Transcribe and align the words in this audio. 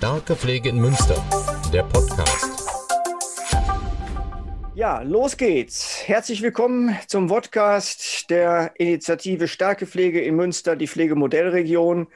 Starke 0.00 0.34
Pflege 0.34 0.70
in 0.70 0.78
Münster, 0.78 1.22
der 1.74 1.82
Podcast. 1.82 2.48
Ja, 4.74 5.02
los 5.02 5.36
geht's. 5.36 6.02
Herzlich 6.06 6.40
willkommen 6.40 6.96
zum 7.06 7.26
Podcast 7.26 8.30
der 8.30 8.72
Initiative 8.78 9.46
Starke 9.46 9.86
Pflege 9.86 10.22
in 10.22 10.36
Münster, 10.36 10.74
die 10.74 10.86
Pflegemodellregion. 10.86 12.06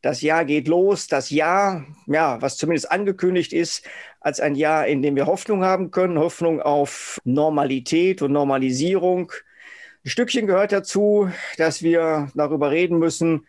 Das 0.00 0.22
Jahr 0.22 0.46
geht 0.46 0.68
los. 0.68 1.06
Das 1.06 1.28
Jahr, 1.28 1.84
ja, 2.06 2.40
was 2.40 2.56
zumindest 2.56 2.90
angekündigt 2.90 3.52
ist, 3.52 3.86
als 4.20 4.40
ein 4.40 4.54
Jahr, 4.54 4.86
in 4.86 5.02
dem 5.02 5.14
wir 5.14 5.26
Hoffnung 5.26 5.64
haben 5.64 5.90
können. 5.90 6.18
Hoffnung 6.18 6.62
auf 6.62 7.20
Normalität 7.24 8.22
und 8.22 8.32
Normalisierung. 8.32 9.32
Ein 10.02 10.08
Stückchen 10.08 10.46
gehört 10.46 10.72
dazu, 10.72 11.30
dass 11.58 11.82
wir 11.82 12.30
darüber 12.34 12.70
reden 12.70 12.98
müssen, 12.98 13.46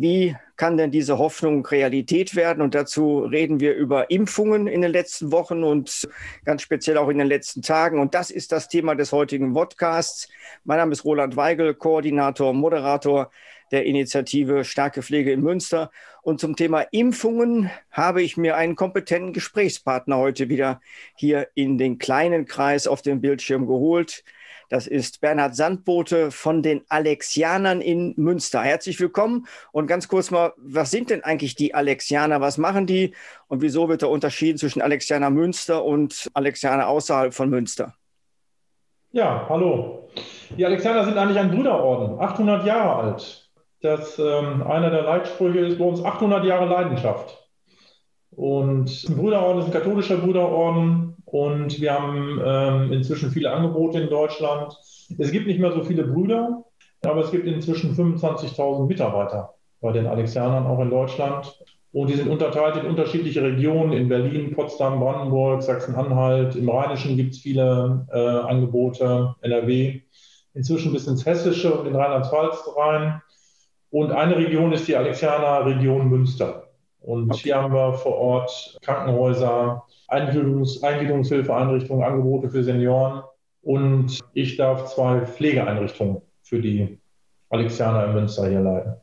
wie 0.00 0.36
kann 0.56 0.76
denn 0.76 0.90
diese 0.90 1.18
Hoffnung 1.18 1.64
Realität 1.66 2.36
werden? 2.36 2.62
Und 2.62 2.74
dazu 2.74 3.20
reden 3.20 3.60
wir 3.60 3.74
über 3.74 4.10
Impfungen 4.10 4.66
in 4.66 4.82
den 4.82 4.92
letzten 4.92 5.32
Wochen 5.32 5.64
und 5.64 6.08
ganz 6.44 6.62
speziell 6.62 6.98
auch 6.98 7.08
in 7.08 7.18
den 7.18 7.26
letzten 7.26 7.62
Tagen. 7.62 8.00
Und 8.00 8.14
das 8.14 8.30
ist 8.30 8.52
das 8.52 8.68
Thema 8.68 8.94
des 8.94 9.12
heutigen 9.12 9.52
Podcasts. 9.52 10.28
Mein 10.64 10.78
Name 10.78 10.92
ist 10.92 11.04
Roland 11.04 11.36
Weigel, 11.36 11.74
Koordinator, 11.74 12.52
Moderator 12.52 13.30
der 13.70 13.86
Initiative 13.86 14.64
Starke 14.64 15.02
Pflege 15.02 15.32
in 15.32 15.42
Münster. 15.42 15.90
Und 16.22 16.40
zum 16.40 16.56
Thema 16.56 16.82
Impfungen 16.90 17.70
habe 17.90 18.22
ich 18.22 18.36
mir 18.36 18.56
einen 18.56 18.76
kompetenten 18.76 19.32
Gesprächspartner 19.32 20.16
heute 20.16 20.48
wieder 20.48 20.80
hier 21.14 21.48
in 21.54 21.78
den 21.78 21.98
kleinen 21.98 22.46
Kreis 22.46 22.86
auf 22.86 23.02
dem 23.02 23.20
Bildschirm 23.20 23.66
geholt. 23.66 24.24
Das 24.68 24.86
ist 24.86 25.22
Bernhard 25.22 25.56
Sandbote 25.56 26.30
von 26.30 26.62
den 26.62 26.82
Alexianern 26.90 27.80
in 27.80 28.12
Münster. 28.18 28.60
Herzlich 28.60 29.00
willkommen 29.00 29.46
und 29.72 29.86
ganz 29.86 30.08
kurz 30.08 30.30
mal, 30.30 30.52
was 30.58 30.90
sind 30.90 31.08
denn 31.08 31.24
eigentlich 31.24 31.54
die 31.54 31.72
Alexianer? 31.72 32.42
Was 32.42 32.58
machen 32.58 32.86
die 32.86 33.14
und 33.46 33.62
wieso 33.62 33.88
wird 33.88 34.02
der 34.02 34.10
Unterschied 34.10 34.58
zwischen 34.58 34.82
Alexianer 34.82 35.30
Münster 35.30 35.82
und 35.82 36.30
Alexianer 36.34 36.86
außerhalb 36.86 37.32
von 37.32 37.48
Münster? 37.48 37.94
Ja, 39.12 39.46
hallo. 39.48 40.10
Die 40.54 40.66
Alexianer 40.66 41.06
sind 41.06 41.16
eigentlich 41.16 41.38
ein 41.38 41.50
Brüderorden, 41.50 42.20
800 42.20 42.66
Jahre 42.66 42.96
alt. 42.96 43.50
Das 43.80 44.18
ähm, 44.18 44.62
einer 44.66 44.90
der 44.90 45.02
Leitsprüche 45.02 45.60
ist 45.60 45.78
bei 45.78 45.84
uns 45.86 46.04
800 46.04 46.44
Jahre 46.44 46.66
Leidenschaft. 46.66 47.48
Und 48.32 49.08
ein 49.08 49.16
Brüderorden 49.16 49.60
ist 49.60 49.66
ein 49.66 49.72
katholischer 49.72 50.18
Brüderorden 50.18 51.07
und 51.30 51.80
wir 51.80 51.92
haben 51.92 52.40
ähm, 52.44 52.92
inzwischen 52.92 53.30
viele 53.30 53.52
Angebote 53.52 54.00
in 54.00 54.08
Deutschland. 54.08 54.74
Es 55.18 55.30
gibt 55.30 55.46
nicht 55.46 55.60
mehr 55.60 55.72
so 55.72 55.82
viele 55.82 56.04
Brüder, 56.04 56.64
aber 57.04 57.22
es 57.22 57.30
gibt 57.30 57.46
inzwischen 57.46 57.94
25.000 57.94 58.86
Mitarbeiter 58.86 59.54
bei 59.80 59.92
den 59.92 60.06
Alexianern 60.06 60.66
auch 60.66 60.80
in 60.80 60.90
Deutschland. 60.90 61.58
Und 61.92 62.10
die 62.10 62.14
sind 62.14 62.28
unterteilt 62.28 62.76
in 62.76 62.86
unterschiedliche 62.86 63.42
Regionen, 63.42 63.92
in 63.92 64.08
Berlin, 64.08 64.54
Potsdam, 64.54 65.00
Brandenburg, 65.00 65.62
Sachsen-Anhalt. 65.62 66.54
Im 66.56 66.68
Rheinischen 66.68 67.16
gibt 67.16 67.34
es 67.34 67.40
viele 67.40 68.06
äh, 68.12 68.18
Angebote, 68.18 69.34
NRW, 69.40 70.02
inzwischen 70.54 70.92
bis 70.92 71.06
ins 71.06 71.24
Hessische 71.24 71.72
und 71.72 71.86
in 71.86 71.96
Rheinland-Pfalz 71.96 72.68
rein. 72.76 73.22
Und 73.90 74.12
eine 74.12 74.36
Region 74.36 74.72
ist 74.72 74.86
die 74.86 74.96
Alexianer 74.96 75.64
Region 75.64 76.08
Münster. 76.08 76.67
Und 77.00 77.30
okay. 77.30 77.40
hier 77.42 77.56
haben 77.56 77.72
wir 77.72 77.94
vor 77.94 78.16
Ort 78.16 78.78
Krankenhäuser, 78.82 79.84
Eingliederungs 80.08 80.82
Eingliederungshilfeeinrichtungen, 80.82 82.04
Angebote 82.04 82.50
für 82.50 82.64
Senioren. 82.64 83.22
Und 83.62 84.20
ich 84.34 84.56
darf 84.56 84.94
zwei 84.94 85.26
Pflegeeinrichtungen 85.26 86.22
für 86.42 86.60
die 86.60 86.98
Alexianer 87.50 88.06
in 88.06 88.14
Münster 88.14 88.48
hier 88.48 88.60
leiten. 88.60 88.94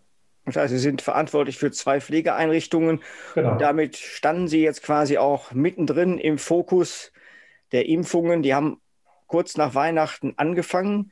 Das 0.46 0.56
heißt, 0.56 0.74
Sie 0.74 0.80
sind 0.80 1.02
verantwortlich 1.02 1.58
für 1.58 1.72
zwei 1.72 2.00
Pflegeeinrichtungen. 2.00 3.02
Genau. 3.34 3.54
Und 3.54 3.62
damit 3.62 3.98
standen 3.98 4.48
Sie 4.48 4.62
jetzt 4.62 4.84
quasi 4.84 5.18
auch 5.18 5.52
mittendrin 5.52 6.20
im 6.20 6.38
Fokus 6.38 7.12
der 7.72 7.88
Impfungen. 7.88 8.44
Die 8.44 8.54
haben 8.54 8.80
kurz 9.28 9.58
nach 9.58 9.74
Weihnachten 9.74 10.34
angefangen, 10.38 11.12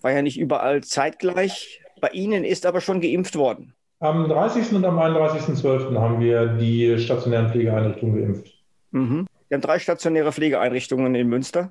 war 0.00 0.12
ja 0.12 0.22
nicht 0.22 0.38
überall 0.38 0.82
zeitgleich. 0.84 1.82
Bei 2.00 2.10
Ihnen 2.10 2.44
ist 2.44 2.66
aber 2.66 2.80
schon 2.80 3.00
geimpft 3.00 3.34
worden. 3.34 3.74
Am 4.00 4.28
30. 4.28 4.72
und 4.74 4.84
am 4.84 4.98
31.12. 4.98 5.98
haben 5.98 6.20
wir 6.20 6.46
die 6.46 6.98
stationären 6.98 7.48
Pflegeeinrichtungen 7.48 8.16
geimpft. 8.16 8.52
Mhm. 8.92 9.26
Wir 9.48 9.56
haben 9.56 9.62
drei 9.62 9.78
stationäre 9.78 10.30
Pflegeeinrichtungen 10.30 11.14
in 11.14 11.28
Münster. 11.28 11.70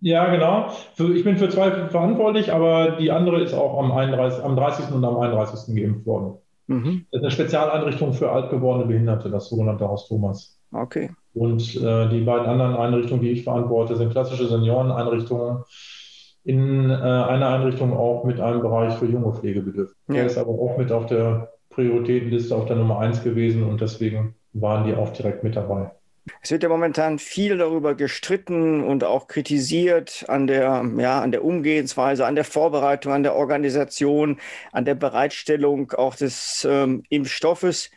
Ja, 0.00 0.30
genau. 0.30 0.72
Ich 1.14 1.24
bin 1.24 1.36
für 1.36 1.48
zwei 1.48 1.70
verantwortlich, 1.88 2.52
aber 2.52 2.92
die 2.92 3.10
andere 3.10 3.42
ist 3.42 3.52
auch 3.52 3.78
am, 3.78 3.92
31, 3.92 4.42
am 4.42 4.56
30. 4.56 4.90
und 4.92 5.04
am 5.04 5.16
31. 5.16 5.74
geimpft 5.74 6.06
worden. 6.06 6.38
Mhm. 6.66 7.06
Das 7.10 7.18
ist 7.18 7.24
eine 7.24 7.30
Spezialeinrichtung 7.30 8.12
für 8.12 8.30
altgewordene 8.30 8.86
Behinderte, 8.86 9.30
das 9.30 9.48
sogenannte 9.48 9.88
Haus 9.88 10.08
Thomas. 10.08 10.58
Okay. 10.72 11.10
Und 11.34 11.76
äh, 11.76 12.08
die 12.08 12.20
beiden 12.20 12.46
anderen 12.46 12.76
Einrichtungen, 12.76 13.22
die 13.22 13.30
ich 13.30 13.44
verantworte, 13.44 13.96
sind 13.96 14.10
klassische 14.10 14.48
Senioreneinrichtungen. 14.48 15.62
In 16.44 16.90
äh, 16.90 16.94
einer 16.94 17.48
Einrichtung 17.48 17.96
auch 17.96 18.24
mit 18.24 18.40
einem 18.40 18.62
Bereich 18.62 18.94
für 18.94 19.06
junge 19.06 19.32
Pflegebedürftige. 19.32 19.98
Ja. 20.08 20.14
Der 20.14 20.26
ist 20.26 20.38
aber 20.38 20.50
auch 20.50 20.78
mit 20.78 20.92
auf 20.92 21.06
der 21.06 21.52
Prioritätenliste 21.78 22.56
auf 22.56 22.66
der 22.66 22.74
Nummer 22.74 22.98
eins 22.98 23.22
gewesen 23.22 23.62
und 23.62 23.80
deswegen 23.80 24.34
waren 24.52 24.84
die 24.84 24.94
auch 24.94 25.12
direkt 25.12 25.44
mit 25.44 25.54
dabei. 25.54 25.92
Es 26.42 26.50
wird 26.50 26.64
ja 26.64 26.68
momentan 26.68 27.20
viel 27.20 27.56
darüber 27.56 27.94
gestritten 27.94 28.82
und 28.82 29.04
auch 29.04 29.28
kritisiert 29.28 30.24
an 30.26 30.48
der, 30.48 30.84
ja, 30.98 31.20
an 31.22 31.30
der 31.30 31.44
Umgehensweise, 31.44 32.26
an 32.26 32.34
der 32.34 32.42
Vorbereitung, 32.42 33.12
an 33.12 33.22
der 33.22 33.36
Organisation, 33.36 34.40
an 34.72 34.86
der 34.86 34.96
Bereitstellung 34.96 35.92
auch 35.92 36.16
des 36.16 36.66
ähm, 36.68 37.04
Impfstoffes. 37.10 37.92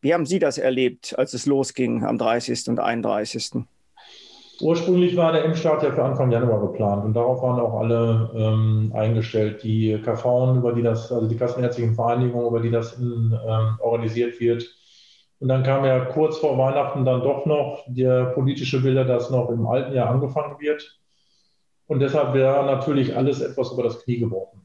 Wie 0.00 0.14
haben 0.14 0.26
Sie 0.26 0.38
das 0.38 0.56
erlebt, 0.56 1.18
als 1.18 1.34
es 1.34 1.44
losging 1.44 2.04
am 2.04 2.18
30. 2.18 2.68
und 2.68 2.78
31.? 2.78 3.64
Ursprünglich 4.60 5.16
war 5.16 5.32
der 5.32 5.44
Impfstart 5.44 5.82
ja 5.82 5.90
für 5.90 6.04
Anfang 6.04 6.30
Januar 6.30 6.60
geplant 6.60 7.04
und 7.04 7.14
darauf 7.14 7.42
waren 7.42 7.60
auch 7.60 7.80
alle 7.80 8.30
ähm, 8.34 8.92
eingestellt. 8.94 9.62
Die 9.62 10.00
KV, 10.00 10.56
über 10.56 10.72
die 10.72 10.82
das, 10.82 11.10
also 11.10 11.26
die 11.26 11.36
Kassenärztlichen 11.36 11.94
Vereinigungen, 11.94 12.46
über 12.46 12.60
die 12.60 12.70
das 12.70 12.94
in, 12.94 13.36
ähm, 13.46 13.78
organisiert 13.80 14.38
wird. 14.40 14.64
Und 15.40 15.48
dann 15.48 15.62
kam 15.62 15.84
ja 15.84 16.04
kurz 16.04 16.38
vor 16.38 16.56
Weihnachten 16.56 17.04
dann 17.04 17.22
doch 17.22 17.46
noch 17.46 17.84
der 17.86 18.26
politische 18.26 18.82
Wille, 18.82 19.04
dass 19.04 19.30
noch 19.30 19.50
im 19.50 19.66
alten 19.66 19.92
Jahr 19.92 20.10
angefangen 20.10 20.56
wird. 20.60 20.98
Und 21.86 22.00
deshalb 22.00 22.32
wäre 22.34 22.64
natürlich 22.64 23.16
alles 23.16 23.40
etwas 23.40 23.72
über 23.72 23.82
das 23.82 24.02
Knie 24.02 24.18
gebrochen. 24.18 24.64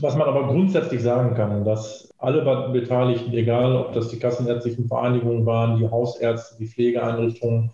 Was 0.00 0.16
man 0.16 0.28
aber 0.28 0.46
grundsätzlich 0.46 1.02
sagen 1.02 1.34
kann, 1.34 1.64
dass 1.64 2.10
alle 2.18 2.42
Beteiligten, 2.72 3.32
egal 3.32 3.74
ob 3.74 3.92
das 3.92 4.08
die 4.08 4.18
kassenärztlichen 4.18 4.86
Vereinigungen 4.86 5.44
waren, 5.44 5.78
die 5.78 5.88
Hausärzte, 5.88 6.56
die 6.58 6.66
Pflegeeinrichtungen, 6.66 7.72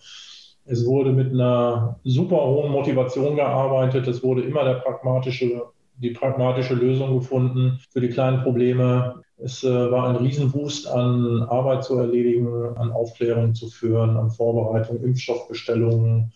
es 0.68 0.86
wurde 0.86 1.12
mit 1.12 1.32
einer 1.32 1.98
super 2.04 2.44
hohen 2.44 2.70
Motivation 2.70 3.36
gearbeitet. 3.36 4.06
Es 4.06 4.22
wurde 4.22 4.42
immer 4.42 4.64
der 4.64 4.74
pragmatische, 4.74 5.62
die 5.96 6.10
pragmatische 6.10 6.74
Lösung 6.74 7.18
gefunden 7.18 7.80
für 7.90 8.00
die 8.00 8.10
kleinen 8.10 8.42
Probleme. 8.42 9.22
Es 9.38 9.64
äh, 9.64 9.90
war 9.90 10.08
ein 10.08 10.16
Riesenwust 10.16 10.86
an 10.86 11.42
Arbeit 11.48 11.84
zu 11.84 11.96
erledigen, 11.96 12.48
an 12.76 12.92
Aufklärung 12.92 13.54
zu 13.54 13.68
führen, 13.68 14.16
an 14.16 14.30
Vorbereitung, 14.30 15.02
Impfstoffbestellungen. 15.02 16.32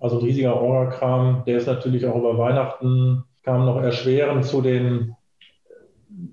Also 0.00 0.18
ein 0.18 0.24
riesiger 0.24 0.60
Orga-Kram. 0.60 1.44
Der 1.46 1.58
ist 1.58 1.66
natürlich 1.66 2.04
auch 2.06 2.16
über 2.16 2.36
Weihnachten, 2.36 3.24
kam 3.44 3.64
noch 3.64 3.80
erschwerend 3.80 4.44
zu 4.44 4.60
den 4.60 5.14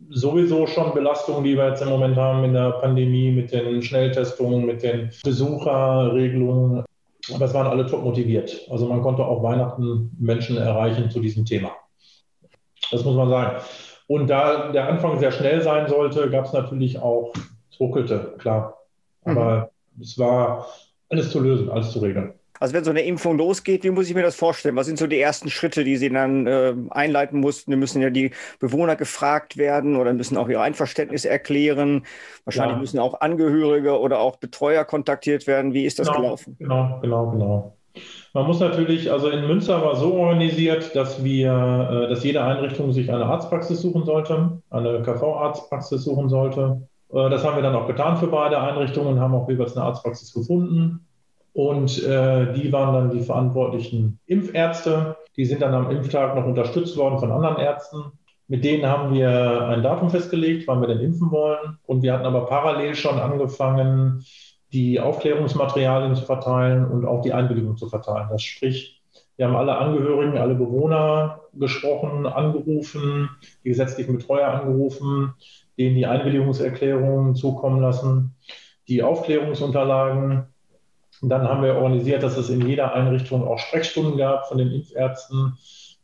sowieso 0.09 0.65
schon 0.65 0.93
Belastungen, 0.93 1.43
die 1.43 1.55
wir 1.55 1.69
jetzt 1.69 1.81
im 1.81 1.89
Moment 1.89 2.15
haben 2.15 2.43
in 2.43 2.53
der 2.53 2.71
Pandemie 2.71 3.31
mit 3.31 3.51
den 3.51 3.83
Schnelltestungen, 3.83 4.65
mit 4.65 4.81
den 4.81 5.11
Besucherregelungen. 5.23 6.85
Aber 7.33 7.45
es 7.45 7.53
waren 7.53 7.67
alle 7.67 7.85
top 7.87 8.03
motiviert. 8.03 8.67
Also 8.69 8.87
man 8.87 9.01
konnte 9.01 9.25
auch 9.25 9.41
Weihnachten 9.41 10.15
Menschen 10.19 10.57
erreichen 10.57 11.09
zu 11.09 11.19
diesem 11.19 11.45
Thema. 11.45 11.71
Das 12.91 13.03
muss 13.03 13.15
man 13.15 13.29
sagen. 13.29 13.63
Und 14.07 14.27
da 14.29 14.71
der 14.71 14.87
Anfang 14.87 15.19
sehr 15.19 15.31
schnell 15.31 15.61
sein 15.61 15.87
sollte, 15.87 16.29
gab 16.29 16.45
es 16.45 16.53
natürlich 16.53 16.99
auch, 16.99 17.33
es 17.71 17.79
ruckelte, 17.79 18.35
klar. 18.37 18.77
Aber 19.23 19.71
mhm. 19.95 20.01
es 20.03 20.19
war 20.19 20.67
alles 21.09 21.31
zu 21.31 21.39
lösen, 21.39 21.69
alles 21.69 21.91
zu 21.91 21.99
regeln. 21.99 22.34
Also 22.59 22.73
wenn 22.73 22.83
so 22.83 22.91
eine 22.91 23.01
Impfung 23.01 23.37
losgeht, 23.37 23.83
wie 23.83 23.89
muss 23.89 24.09
ich 24.09 24.15
mir 24.15 24.23
das 24.23 24.35
vorstellen? 24.35 24.75
Was 24.75 24.87
sind 24.87 24.97
so 24.97 25.07
die 25.07 25.19
ersten 25.19 25.49
Schritte, 25.49 25.83
die 25.83 25.97
Sie 25.97 26.09
dann 26.09 26.47
äh, 26.47 26.73
einleiten 26.89 27.39
mussten? 27.39 27.71
Wir 27.71 27.77
müssen 27.77 28.01
ja 28.01 28.09
die 28.09 28.31
Bewohner 28.59 28.95
gefragt 28.95 29.57
werden 29.57 29.95
oder 29.95 30.13
müssen 30.13 30.37
auch 30.37 30.49
ihr 30.49 30.61
Einverständnis 30.61 31.25
erklären. 31.25 32.05
Wahrscheinlich 32.45 32.75
ja. 32.75 32.81
müssen 32.81 32.99
auch 32.99 33.21
Angehörige 33.21 33.99
oder 33.99 34.19
auch 34.19 34.37
Betreuer 34.37 34.85
kontaktiert 34.85 35.47
werden. 35.47 35.73
Wie 35.73 35.85
ist 35.85 35.99
das 35.99 36.07
genau, 36.07 36.21
gelaufen? 36.21 36.55
Genau, 36.59 36.99
genau, 37.01 37.31
genau. 37.31 37.75
Man 38.33 38.45
muss 38.45 38.59
natürlich, 38.59 39.11
also 39.11 39.29
in 39.29 39.47
Münster 39.47 39.81
war 39.81 39.95
so 39.95 40.13
organisiert, 40.15 40.95
dass 40.95 41.23
wir, 41.23 41.51
äh, 41.51 42.09
dass 42.09 42.23
jede 42.23 42.43
Einrichtung 42.43 42.91
sich 42.91 43.11
eine 43.11 43.25
Arztpraxis 43.25 43.81
suchen 43.81 44.03
sollte, 44.03 44.61
eine 44.69 45.01
KV-Arztpraxis 45.01 46.03
suchen 46.03 46.29
sollte. 46.29 46.81
Äh, 47.13 47.29
das 47.29 47.43
haben 47.45 47.55
wir 47.55 47.63
dann 47.63 47.75
auch 47.75 47.87
getan 47.87 48.17
für 48.17 48.27
beide 48.27 48.59
Einrichtungen, 48.59 49.19
haben 49.19 49.33
auch 49.33 49.47
jeweils 49.47 49.75
eine 49.75 49.85
Arztpraxis 49.85 50.33
gefunden. 50.33 51.05
Und 51.55 52.03
äh, 52.03 52.51
die 52.51 52.73
waren 52.73 52.93
dann 52.93 53.17
die 53.17 53.23
verantwortlichen 53.23 54.19
Impfärzte. 54.25 55.15
Die 55.37 55.45
sind 55.45 55.61
dann 55.61 55.73
am 55.73 55.89
Impftag 55.89 56.35
noch 56.35 56.45
unterstützt 56.45 56.97
worden 56.97 57.17
von 57.17 57.31
anderen 57.31 57.55
Ärzten. 57.55 58.11
Mit 58.49 58.65
denen 58.65 58.85
haben 58.85 59.13
wir 59.13 59.69
ein 59.69 59.81
Datum 59.81 60.09
festgelegt, 60.09 60.67
wann 60.67 60.81
wir 60.81 60.89
denn 60.89 60.99
impfen 60.99 61.31
wollen. 61.31 61.77
Und 61.85 62.01
wir 62.03 62.11
hatten 62.11 62.25
aber 62.25 62.45
parallel 62.45 62.93
schon 62.95 63.19
angefangen, 63.19 64.25
die 64.73 64.99
Aufklärungsmaterialien 64.99 66.17
zu 66.17 66.25
verteilen 66.25 66.91
und 66.91 67.05
auch 67.05 67.21
die 67.21 67.31
Einwilligung 67.31 67.77
zu 67.77 67.87
verteilen. 67.87 68.27
Das 68.29 68.43
sprich, 68.43 69.01
wir 69.37 69.47
haben 69.47 69.55
alle 69.55 69.77
Angehörigen, 69.77 70.37
alle 70.37 70.55
Bewohner 70.55 71.39
gesprochen, 71.53 72.25
angerufen, 72.25 73.29
die 73.63 73.69
gesetzlichen 73.69 74.17
Betreuer 74.17 74.49
angerufen, 74.49 75.35
denen 75.77 75.95
die 75.95 76.05
Einwilligungserklärungen 76.05 77.33
zukommen 77.35 77.79
lassen, 77.79 78.35
die 78.89 79.03
Aufklärungsunterlagen. 79.03 80.47
Und 81.21 81.29
dann 81.29 81.47
haben 81.47 81.63
wir 81.63 81.75
organisiert, 81.75 82.23
dass 82.23 82.37
es 82.37 82.49
in 82.49 82.67
jeder 82.67 82.93
Einrichtung 82.93 83.47
auch 83.47 83.59
Sprechstunden 83.59 84.17
gab 84.17 84.47
von 84.47 84.57
den 84.57 84.71
Impfärzten, 84.71 85.57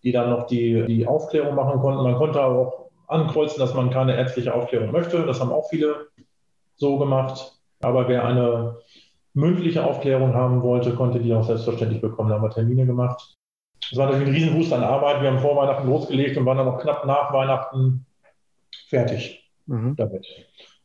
die 0.04 0.12
dann 0.12 0.30
noch 0.30 0.48
die, 0.48 0.86
die 0.88 1.06
Aufklärung 1.06 1.56
machen 1.56 1.80
konnten. 1.80 2.04
Man 2.04 2.16
konnte 2.16 2.44
auch 2.44 2.90
ankreuzen, 3.08 3.60
dass 3.60 3.74
man 3.74 3.90
keine 3.90 4.16
ärztliche 4.16 4.54
Aufklärung 4.54 4.92
möchte. 4.92 5.26
Das 5.26 5.40
haben 5.40 5.52
auch 5.52 5.70
viele 5.70 6.08
so 6.76 6.98
gemacht. 6.98 7.60
Aber 7.82 8.08
wer 8.08 8.26
eine 8.26 8.78
mündliche 9.34 9.84
Aufklärung 9.86 10.34
haben 10.34 10.62
wollte, 10.64 10.94
konnte 10.94 11.20
die 11.20 11.34
auch 11.34 11.44
selbstverständlich 11.44 12.02
bekommen. 12.02 12.30
Da 12.30 12.36
haben 12.36 12.44
wir 12.44 12.50
Termine 12.50 12.86
gemacht. 12.86 13.36
Es 13.92 13.98
war 13.98 14.08
natürlich 14.08 14.28
ein 14.28 14.34
Riesenwust 14.34 14.74
an 14.74 14.84
Arbeit. 14.84 15.22
Wir 15.22 15.30
haben 15.30 15.40
vor 15.40 15.56
Weihnachten 15.56 15.88
losgelegt 15.88 16.38
und 16.38 16.46
waren 16.46 16.58
dann 16.58 16.68
noch 16.68 16.80
knapp 16.80 17.06
nach 17.06 17.34
Weihnachten 17.34 18.06
fertig 18.88 19.50
mhm. 19.66 19.96
damit. 19.96 20.26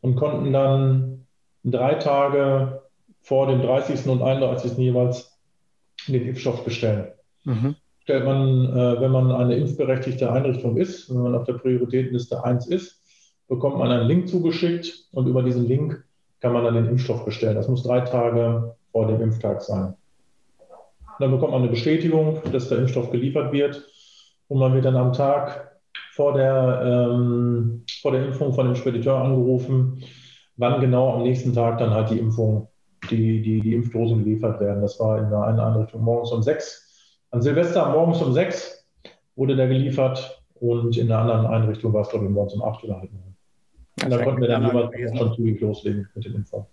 Und 0.01 0.17
konnten 0.17 0.53
dann 0.53 1.27
drei 1.65 1.95
Tage 1.95 2.83
vor 3.27 3.49
dem 3.49 3.61
30. 3.61 4.07
und 4.07 4.23
31. 4.23 4.79
jeweils 4.79 5.37
den 6.07 6.29
Impfstoff 6.29 6.65
bestellen. 6.65 7.09
Mhm. 7.43 7.75
Stellt 8.05 8.25
man, 8.25 8.67
äh, 8.67 9.01
wenn 9.01 9.11
man 9.11 9.33
eine 9.33 9.57
impfberechtigte 9.57 10.31
Einrichtung 10.31 10.77
ist, 10.77 11.11
wenn 11.11 11.23
man 11.23 11.35
auf 11.35 11.43
der 11.43 11.55
Prioritätenliste 11.55 12.45
1 12.45 12.69
ist, 12.69 13.03
bekommt 13.49 13.79
man 13.79 13.91
einen 13.91 14.07
Link 14.07 14.29
zugeschickt 14.29 15.09
und 15.11 15.27
über 15.27 15.43
diesen 15.43 15.67
Link 15.67 16.05
kann 16.39 16.53
man 16.53 16.63
dann 16.63 16.75
den 16.75 16.87
Impfstoff 16.87 17.25
bestellen. 17.25 17.57
Das 17.57 17.67
muss 17.67 17.83
drei 17.83 18.03
Tage 18.03 18.77
vor 18.93 19.09
dem 19.09 19.21
Impftag 19.21 19.61
sein. 19.61 19.95
Dann 21.19 21.33
bekommt 21.33 21.51
man 21.51 21.63
eine 21.63 21.71
Bestätigung, 21.71 22.41
dass 22.53 22.69
der 22.69 22.79
Impfstoff 22.79 23.11
geliefert 23.11 23.53
wird 23.53 23.83
und 24.47 24.61
man 24.61 24.73
wird 24.73 24.85
dann 24.85 24.97
am 24.97 25.13
Tag 25.13 25.81
vor 26.13 26.35
der, 26.35 27.11
ähm, 27.11 27.83
vor 28.03 28.13
der 28.13 28.25
Impfung 28.25 28.53
von 28.53 28.67
dem 28.67 28.77
Spediteur 28.77 29.17
angerufen, 29.17 30.05
wann 30.57 30.81
genau 30.81 31.13
am 31.13 31.25
nächsten 31.25 31.53
Tag 31.53 31.79
dann 31.79 31.91
halt 31.91 32.11
die 32.11 32.21
Impfung, 32.21 32.69
die, 33.11 33.43
die, 33.43 33.61
die 33.61 33.75
Impfdosen 33.75 34.25
geliefert 34.25 34.61
werden. 34.61 34.83
Das 34.83 34.99
war 35.01 35.19
in 35.19 35.27
einer 35.27 35.67
Einrichtung 35.67 36.03
morgens 36.03 36.33
um 36.33 36.43
sechs. 36.43 37.19
An 37.31 37.43
Silvester 37.43 37.91
morgens 37.91 38.23
um 38.23 38.33
sechs 38.33 38.87
wurde 39.35 39.57
der 39.57 39.69
geliefert 39.69 40.43
und 40.55 40.97
in 40.97 41.11
einer 41.11 41.21
anderen 41.21 41.47
Einrichtung 41.47 41.93
war 41.93 42.03
es, 42.03 42.09
glaube 42.09 42.27
ich, 42.27 42.31
morgens 42.31 42.55
um 42.55 42.63
acht 42.63 42.83
oder 42.85 43.01
halb 43.01 43.13
neun. 43.13 43.37
Und 44.05 44.11
da 44.11 44.23
konnten 44.23 44.41
wir 44.41 44.49
dann 44.49 44.65
jeweils 44.65 45.19
schon 45.19 45.35
zügig 45.35 45.61
loslegen 45.61 46.09
mit 46.15 46.25
den 46.25 46.35
Impfungen. 46.35 46.67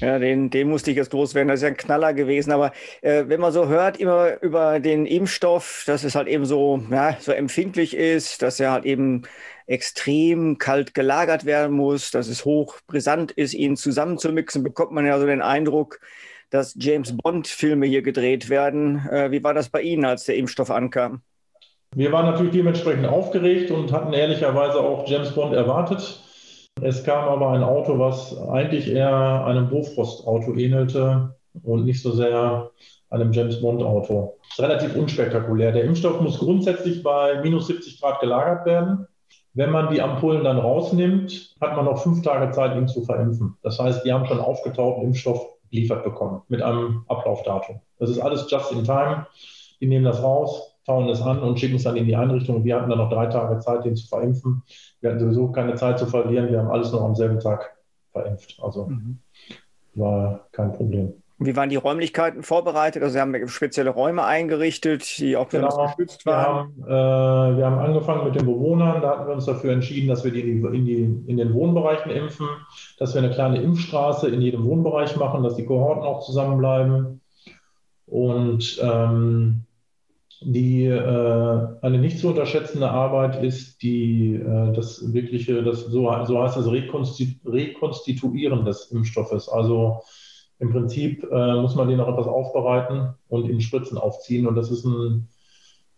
Ja, 0.00 0.18
den, 0.18 0.50
den 0.50 0.68
musste 0.68 0.90
ich 0.90 0.96
jetzt 0.96 1.12
loswerden. 1.12 1.48
Das 1.48 1.58
ist 1.58 1.62
ja 1.62 1.68
ein 1.68 1.76
Knaller 1.76 2.12
gewesen. 2.12 2.50
Aber 2.50 2.72
äh, 3.02 3.24
wenn 3.28 3.40
man 3.40 3.52
so 3.52 3.68
hört 3.68 3.98
immer 3.98 4.42
über 4.42 4.80
den 4.80 5.06
Impfstoff, 5.06 5.84
dass 5.86 6.04
es 6.04 6.14
halt 6.14 6.28
eben 6.28 6.44
so, 6.44 6.82
ja, 6.90 7.16
so 7.20 7.32
empfindlich 7.32 7.94
ist, 7.96 8.42
dass 8.42 8.58
er 8.58 8.72
halt 8.72 8.84
eben 8.84 9.22
extrem 9.66 10.58
kalt 10.58 10.94
gelagert 10.94 11.44
werden 11.44 11.76
muss, 11.76 12.10
dass 12.10 12.28
es 12.28 12.44
hoch 12.44 12.76
brisant 12.86 13.32
ist, 13.32 13.54
ihn 13.54 13.76
zusammenzumixen, 13.76 14.62
bekommt 14.62 14.92
man 14.92 15.06
ja 15.06 15.18
so 15.18 15.26
den 15.26 15.42
Eindruck, 15.42 16.00
dass 16.50 16.76
James 16.78 17.16
Bond-Filme 17.16 17.86
hier 17.86 18.02
gedreht 18.02 18.48
werden. 18.48 19.06
Äh, 19.10 19.30
wie 19.30 19.42
war 19.42 19.54
das 19.54 19.68
bei 19.68 19.82
Ihnen, 19.82 20.04
als 20.04 20.24
der 20.24 20.36
Impfstoff 20.36 20.70
ankam? 20.70 21.22
Wir 21.94 22.12
waren 22.12 22.26
natürlich 22.26 22.52
dementsprechend 22.52 23.06
aufgeregt 23.06 23.70
und 23.70 23.92
hatten 23.92 24.12
ehrlicherweise 24.12 24.80
auch 24.80 25.08
James 25.08 25.32
Bond 25.32 25.54
erwartet. 25.54 26.20
Es 26.82 27.02
kam 27.04 27.26
aber 27.28 27.50
ein 27.52 27.62
Auto, 27.62 27.98
was 27.98 28.36
eigentlich 28.50 28.90
eher 28.90 29.44
einem 29.46 29.70
Bofrost-Auto 29.70 30.54
ähnelte 30.56 31.34
und 31.62 31.86
nicht 31.86 32.02
so 32.02 32.12
sehr 32.12 32.70
einem 33.08 33.32
James 33.32 33.60
Bond-Auto. 33.60 34.36
Relativ 34.58 34.94
unspektakulär. 34.94 35.72
Der 35.72 35.84
Impfstoff 35.84 36.20
muss 36.20 36.38
grundsätzlich 36.38 37.02
bei 37.02 37.40
minus 37.40 37.68
70 37.68 38.00
Grad 38.00 38.20
gelagert 38.20 38.66
werden. 38.66 39.06
Wenn 39.56 39.70
man 39.70 39.92
die 39.92 40.02
Ampullen 40.02 40.44
dann 40.44 40.58
rausnimmt, 40.58 41.56
hat 41.62 41.76
man 41.76 41.86
noch 41.86 42.02
fünf 42.02 42.20
Tage 42.20 42.52
Zeit, 42.52 42.76
ihn 42.76 42.88
zu 42.88 43.02
verimpfen. 43.02 43.56
Das 43.62 43.78
heißt, 43.78 44.04
die 44.04 44.12
haben 44.12 44.26
schon 44.26 44.38
aufgetauten 44.38 45.02
Impfstoff 45.02 45.48
geliefert 45.70 46.04
bekommen 46.04 46.42
mit 46.48 46.60
einem 46.60 47.04
Ablaufdatum. 47.08 47.80
Das 47.98 48.10
ist 48.10 48.18
alles 48.18 48.50
just 48.50 48.70
in 48.72 48.84
time. 48.84 49.26
Die 49.80 49.86
nehmen 49.86 50.04
das 50.04 50.22
raus, 50.22 50.76
tauen 50.84 51.08
es 51.08 51.22
an 51.22 51.38
und 51.38 51.58
schicken 51.58 51.76
es 51.76 51.84
dann 51.84 51.96
in 51.96 52.04
die 52.04 52.16
Einrichtung. 52.16 52.64
Wir 52.64 52.76
hatten 52.76 52.90
dann 52.90 52.98
noch 52.98 53.08
drei 53.08 53.28
Tage 53.28 53.58
Zeit, 53.60 53.86
den 53.86 53.96
zu 53.96 54.06
verimpfen. 54.06 54.62
Wir 55.00 55.10
hatten 55.10 55.20
sowieso 55.20 55.50
keine 55.50 55.74
Zeit 55.74 55.98
zu 55.98 56.06
verlieren. 56.06 56.50
Wir 56.50 56.58
haben 56.58 56.70
alles 56.70 56.92
noch 56.92 57.00
am 57.02 57.14
selben 57.14 57.40
Tag 57.40 57.78
verimpft. 58.12 58.58
Also 58.62 58.88
mhm. 58.88 59.20
war 59.94 60.46
kein 60.52 60.74
Problem. 60.74 61.14
Wie 61.38 61.54
waren 61.54 61.68
die 61.68 61.76
Räumlichkeiten 61.76 62.42
vorbereitet? 62.42 63.02
Also 63.02 63.14
Sie 63.14 63.20
haben 63.20 63.48
spezielle 63.48 63.90
Räume 63.90 64.24
eingerichtet, 64.24 65.18
die 65.18 65.36
auch 65.36 65.50
genau. 65.50 65.86
geschützt 65.86 66.24
waren? 66.24 66.72
Wir 66.76 66.86
haben, 66.86 67.54
äh, 67.54 67.56
wir 67.58 67.66
haben 67.66 67.78
angefangen 67.78 68.24
mit 68.24 68.34
den 68.36 68.46
Bewohnern. 68.46 69.02
Da 69.02 69.10
hatten 69.10 69.26
wir 69.26 69.34
uns 69.34 69.44
dafür 69.44 69.72
entschieden, 69.72 70.08
dass 70.08 70.24
wir 70.24 70.30
die 70.30 70.40
in, 70.40 70.62
die, 70.62 70.76
in, 70.76 70.84
die, 70.86 71.30
in 71.30 71.36
den 71.36 71.52
Wohnbereichen 71.52 72.10
impfen, 72.10 72.46
dass 72.98 73.14
wir 73.14 73.22
eine 73.22 73.32
kleine 73.32 73.60
Impfstraße 73.60 74.28
in 74.28 74.40
jedem 74.40 74.64
Wohnbereich 74.64 75.16
machen, 75.16 75.42
dass 75.42 75.56
die 75.56 75.66
Kohorten 75.66 76.04
auch 76.04 76.24
zusammenbleiben. 76.24 77.20
Und 78.06 78.80
ähm, 78.82 79.66
die 80.40 80.84
äh, 80.84 81.66
eine 81.82 81.98
nicht 81.98 82.18
zu 82.18 82.28
unterschätzende 82.28 82.90
Arbeit 82.90 83.42
ist 83.42 83.82
die 83.82 84.36
äh, 84.36 84.72
das 84.72 85.12
wirkliche, 85.12 85.62
das 85.62 85.80
so, 85.80 86.10
so 86.24 86.42
heißt 86.42 86.56
Rekonstitu 86.66 87.50
Rekonstituieren 87.50 88.64
des 88.64 88.90
Impfstoffes. 88.90 89.50
Also 89.50 90.02
im 90.58 90.72
Prinzip 90.72 91.22
äh, 91.30 91.54
muss 91.54 91.74
man 91.74 91.88
den 91.88 91.98
noch 91.98 92.08
etwas 92.08 92.26
aufbereiten 92.26 93.14
und 93.28 93.48
in 93.48 93.60
Spritzen 93.60 93.98
aufziehen. 93.98 94.46
Und 94.46 94.54
das 94.54 94.70
ist 94.70 94.84
ein 94.84 95.28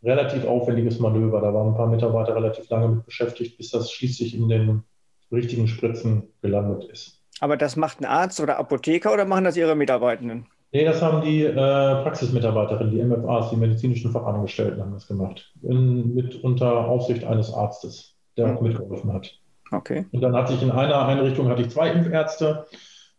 relativ 0.02 0.46
aufwendiges 0.46 0.98
Manöver. 0.98 1.40
Da 1.40 1.54
waren 1.54 1.68
ein 1.68 1.76
paar 1.76 1.86
Mitarbeiter 1.86 2.34
relativ 2.34 2.68
lange 2.68 2.88
mit 2.88 3.06
beschäftigt, 3.06 3.56
bis 3.56 3.70
das 3.70 3.90
schließlich 3.90 4.34
in 4.34 4.48
den 4.48 4.82
richtigen 5.30 5.68
Spritzen 5.68 6.24
gelandet 6.42 6.84
ist. 6.90 7.22
Aber 7.40 7.56
das 7.56 7.76
macht 7.76 8.00
ein 8.00 8.04
Arzt 8.04 8.40
oder 8.40 8.58
Apotheker 8.58 9.12
oder 9.12 9.24
machen 9.24 9.44
das 9.44 9.56
Ihre 9.56 9.76
Mitarbeitenden? 9.76 10.46
Nee, 10.72 10.84
das 10.84 11.00
haben 11.00 11.22
die 11.22 11.44
äh, 11.44 11.54
Praxismitarbeiterinnen, 11.54 12.92
die 12.92 13.02
MFAs, 13.02 13.50
die 13.50 13.56
medizinischen 13.56 14.10
Fachangestellten 14.12 14.82
haben 14.82 14.92
das 14.92 15.06
gemacht. 15.06 15.52
In, 15.62 16.14
mit 16.14 16.42
unter 16.44 16.86
Aufsicht 16.86 17.24
eines 17.24 17.52
Arztes, 17.52 18.16
der 18.36 18.54
auch 18.54 18.60
mitgeholfen 18.60 19.12
hat. 19.12 19.38
Okay. 19.70 20.06
Und 20.12 20.20
dann 20.20 20.34
hatte 20.34 20.54
ich 20.54 20.62
in 20.62 20.70
einer 20.70 21.06
Einrichtung 21.06 21.48
hatte 21.48 21.62
ich 21.62 21.70
zwei 21.70 21.90
Impfärzte 21.90 22.66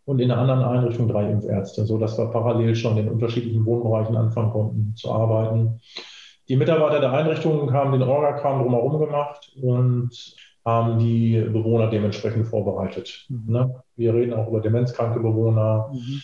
und 0.09 0.19
in 0.19 0.29
der 0.29 0.39
anderen 0.39 0.63
Einrichtung 0.63 1.07
drei 1.07 1.29
Impfärzte, 1.29 1.85
sodass 1.85 2.17
wir 2.17 2.25
parallel 2.25 2.75
schon 2.75 2.97
in 2.97 3.07
unterschiedlichen 3.09 3.63
Wohnbereichen 3.63 4.17
anfangen 4.17 4.49
konnten 4.49 4.93
zu 4.95 5.11
arbeiten. 5.11 5.79
Die 6.47 6.55
Mitarbeiter 6.55 6.99
der 6.99 7.13
Einrichtungen 7.13 7.71
haben 7.73 7.91
den 7.91 8.01
Orga-Kram 8.01 8.63
drumherum 8.63 8.99
gemacht 8.99 9.51
und 9.61 10.09
haben 10.65 10.97
die 10.97 11.39
Bewohner 11.53 11.91
dementsprechend 11.91 12.47
vorbereitet. 12.47 13.27
Mhm. 13.29 13.53
Ne? 13.53 13.83
Wir 13.97 14.15
reden 14.15 14.33
auch 14.33 14.47
über 14.47 14.61
demenzkranke 14.61 15.19
Bewohner. 15.19 15.91
Mhm 15.93 16.21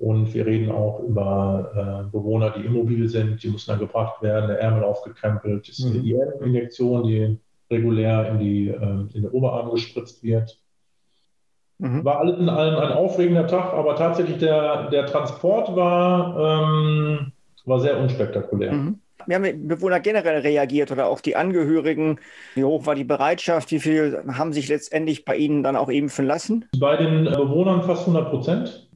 und 0.00 0.32
wir 0.32 0.46
reden 0.46 0.70
auch 0.70 1.00
über 1.00 2.04
äh, 2.06 2.10
Bewohner, 2.12 2.50
die 2.50 2.64
immobil 2.64 3.08
sind, 3.08 3.42
die 3.42 3.48
müssen 3.48 3.72
dann 3.72 3.80
gebracht 3.80 4.22
werden, 4.22 4.46
der 4.46 4.60
Ärmel 4.60 4.84
aufgekrempelt. 4.84 5.68
Das 5.68 5.80
ist 5.80 5.86
eine 5.86 5.98
mhm. 5.98 6.04
IM-Injektion, 6.04 7.02
die 7.02 7.36
regulär 7.68 8.30
in, 8.30 8.38
die, 8.38 8.68
äh, 8.68 8.76
in 8.78 9.22
den 9.22 9.28
Oberarm 9.28 9.72
gespritzt 9.72 10.22
wird. 10.22 10.56
Mhm. 11.78 12.04
War 12.04 12.18
alles 12.18 12.38
in 12.38 12.48
allem 12.48 12.76
ein 12.76 12.92
aufregender 12.92 13.46
Tag, 13.46 13.72
aber 13.72 13.94
tatsächlich 13.96 14.38
der, 14.38 14.90
der 14.90 15.06
Transport 15.06 15.74
war, 15.76 16.64
ähm, 16.64 17.32
war 17.64 17.80
sehr 17.80 17.98
unspektakulär. 17.98 18.72
Mhm. 18.72 18.98
Wie 19.26 19.34
haben 19.34 19.68
Bewohner 19.68 20.00
generell 20.00 20.40
reagiert 20.40 20.90
oder 20.90 21.06
auch 21.06 21.20
die 21.20 21.36
Angehörigen? 21.36 22.18
Wie 22.54 22.64
hoch 22.64 22.86
war 22.86 22.94
die 22.94 23.04
Bereitschaft? 23.04 23.70
Wie 23.70 23.78
viel 23.78 24.22
haben 24.32 24.52
sich 24.52 24.68
letztendlich 24.68 25.24
bei 25.24 25.36
Ihnen 25.36 25.62
dann 25.62 25.76
auch 25.76 25.88
impfen 25.88 26.26
lassen? 26.26 26.64
Bei 26.78 26.96
den 26.96 27.24
Bewohnern 27.24 27.82
fast 27.82 28.08
100 28.08 28.30
Prozent. 28.30 28.88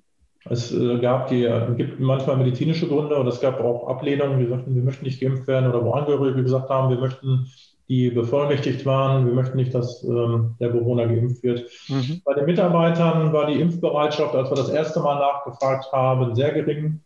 Es 0.48 0.72
äh, 0.72 0.98
gab 0.98 1.28
die, 1.28 1.44
äh, 1.44 1.74
gibt 1.76 2.00
manchmal 2.00 2.36
medizinische 2.36 2.88
Gründe 2.88 3.16
und 3.16 3.26
es 3.28 3.40
gab 3.40 3.60
auch 3.60 3.86
Ablehnungen, 3.86 4.40
die 4.40 4.46
sagten, 4.46 4.74
wir 4.74 4.82
möchten 4.82 5.04
nicht 5.04 5.20
geimpft 5.20 5.46
werden 5.46 5.70
oder 5.70 5.84
wo 5.84 5.92
Angehörige 5.92 6.42
gesagt 6.42 6.68
haben, 6.68 6.90
wir 6.90 6.98
möchten, 6.98 7.46
die 7.92 8.08
bevollmächtigt 8.08 8.86
waren, 8.86 9.26
wir 9.26 9.34
möchten 9.34 9.58
nicht, 9.58 9.74
dass 9.74 10.02
ähm, 10.02 10.54
der 10.58 10.70
Bewohner 10.70 11.06
geimpft 11.06 11.42
wird. 11.42 11.68
Mhm. 11.90 12.22
Bei 12.24 12.32
den 12.32 12.46
Mitarbeitern 12.46 13.34
war 13.34 13.46
die 13.46 13.60
Impfbereitschaft, 13.60 14.34
als 14.34 14.50
wir 14.50 14.56
das 14.56 14.70
erste 14.70 15.00
Mal 15.00 15.18
nachgefragt 15.18 15.92
haben, 15.92 16.34
sehr 16.34 16.52
gering. 16.52 17.00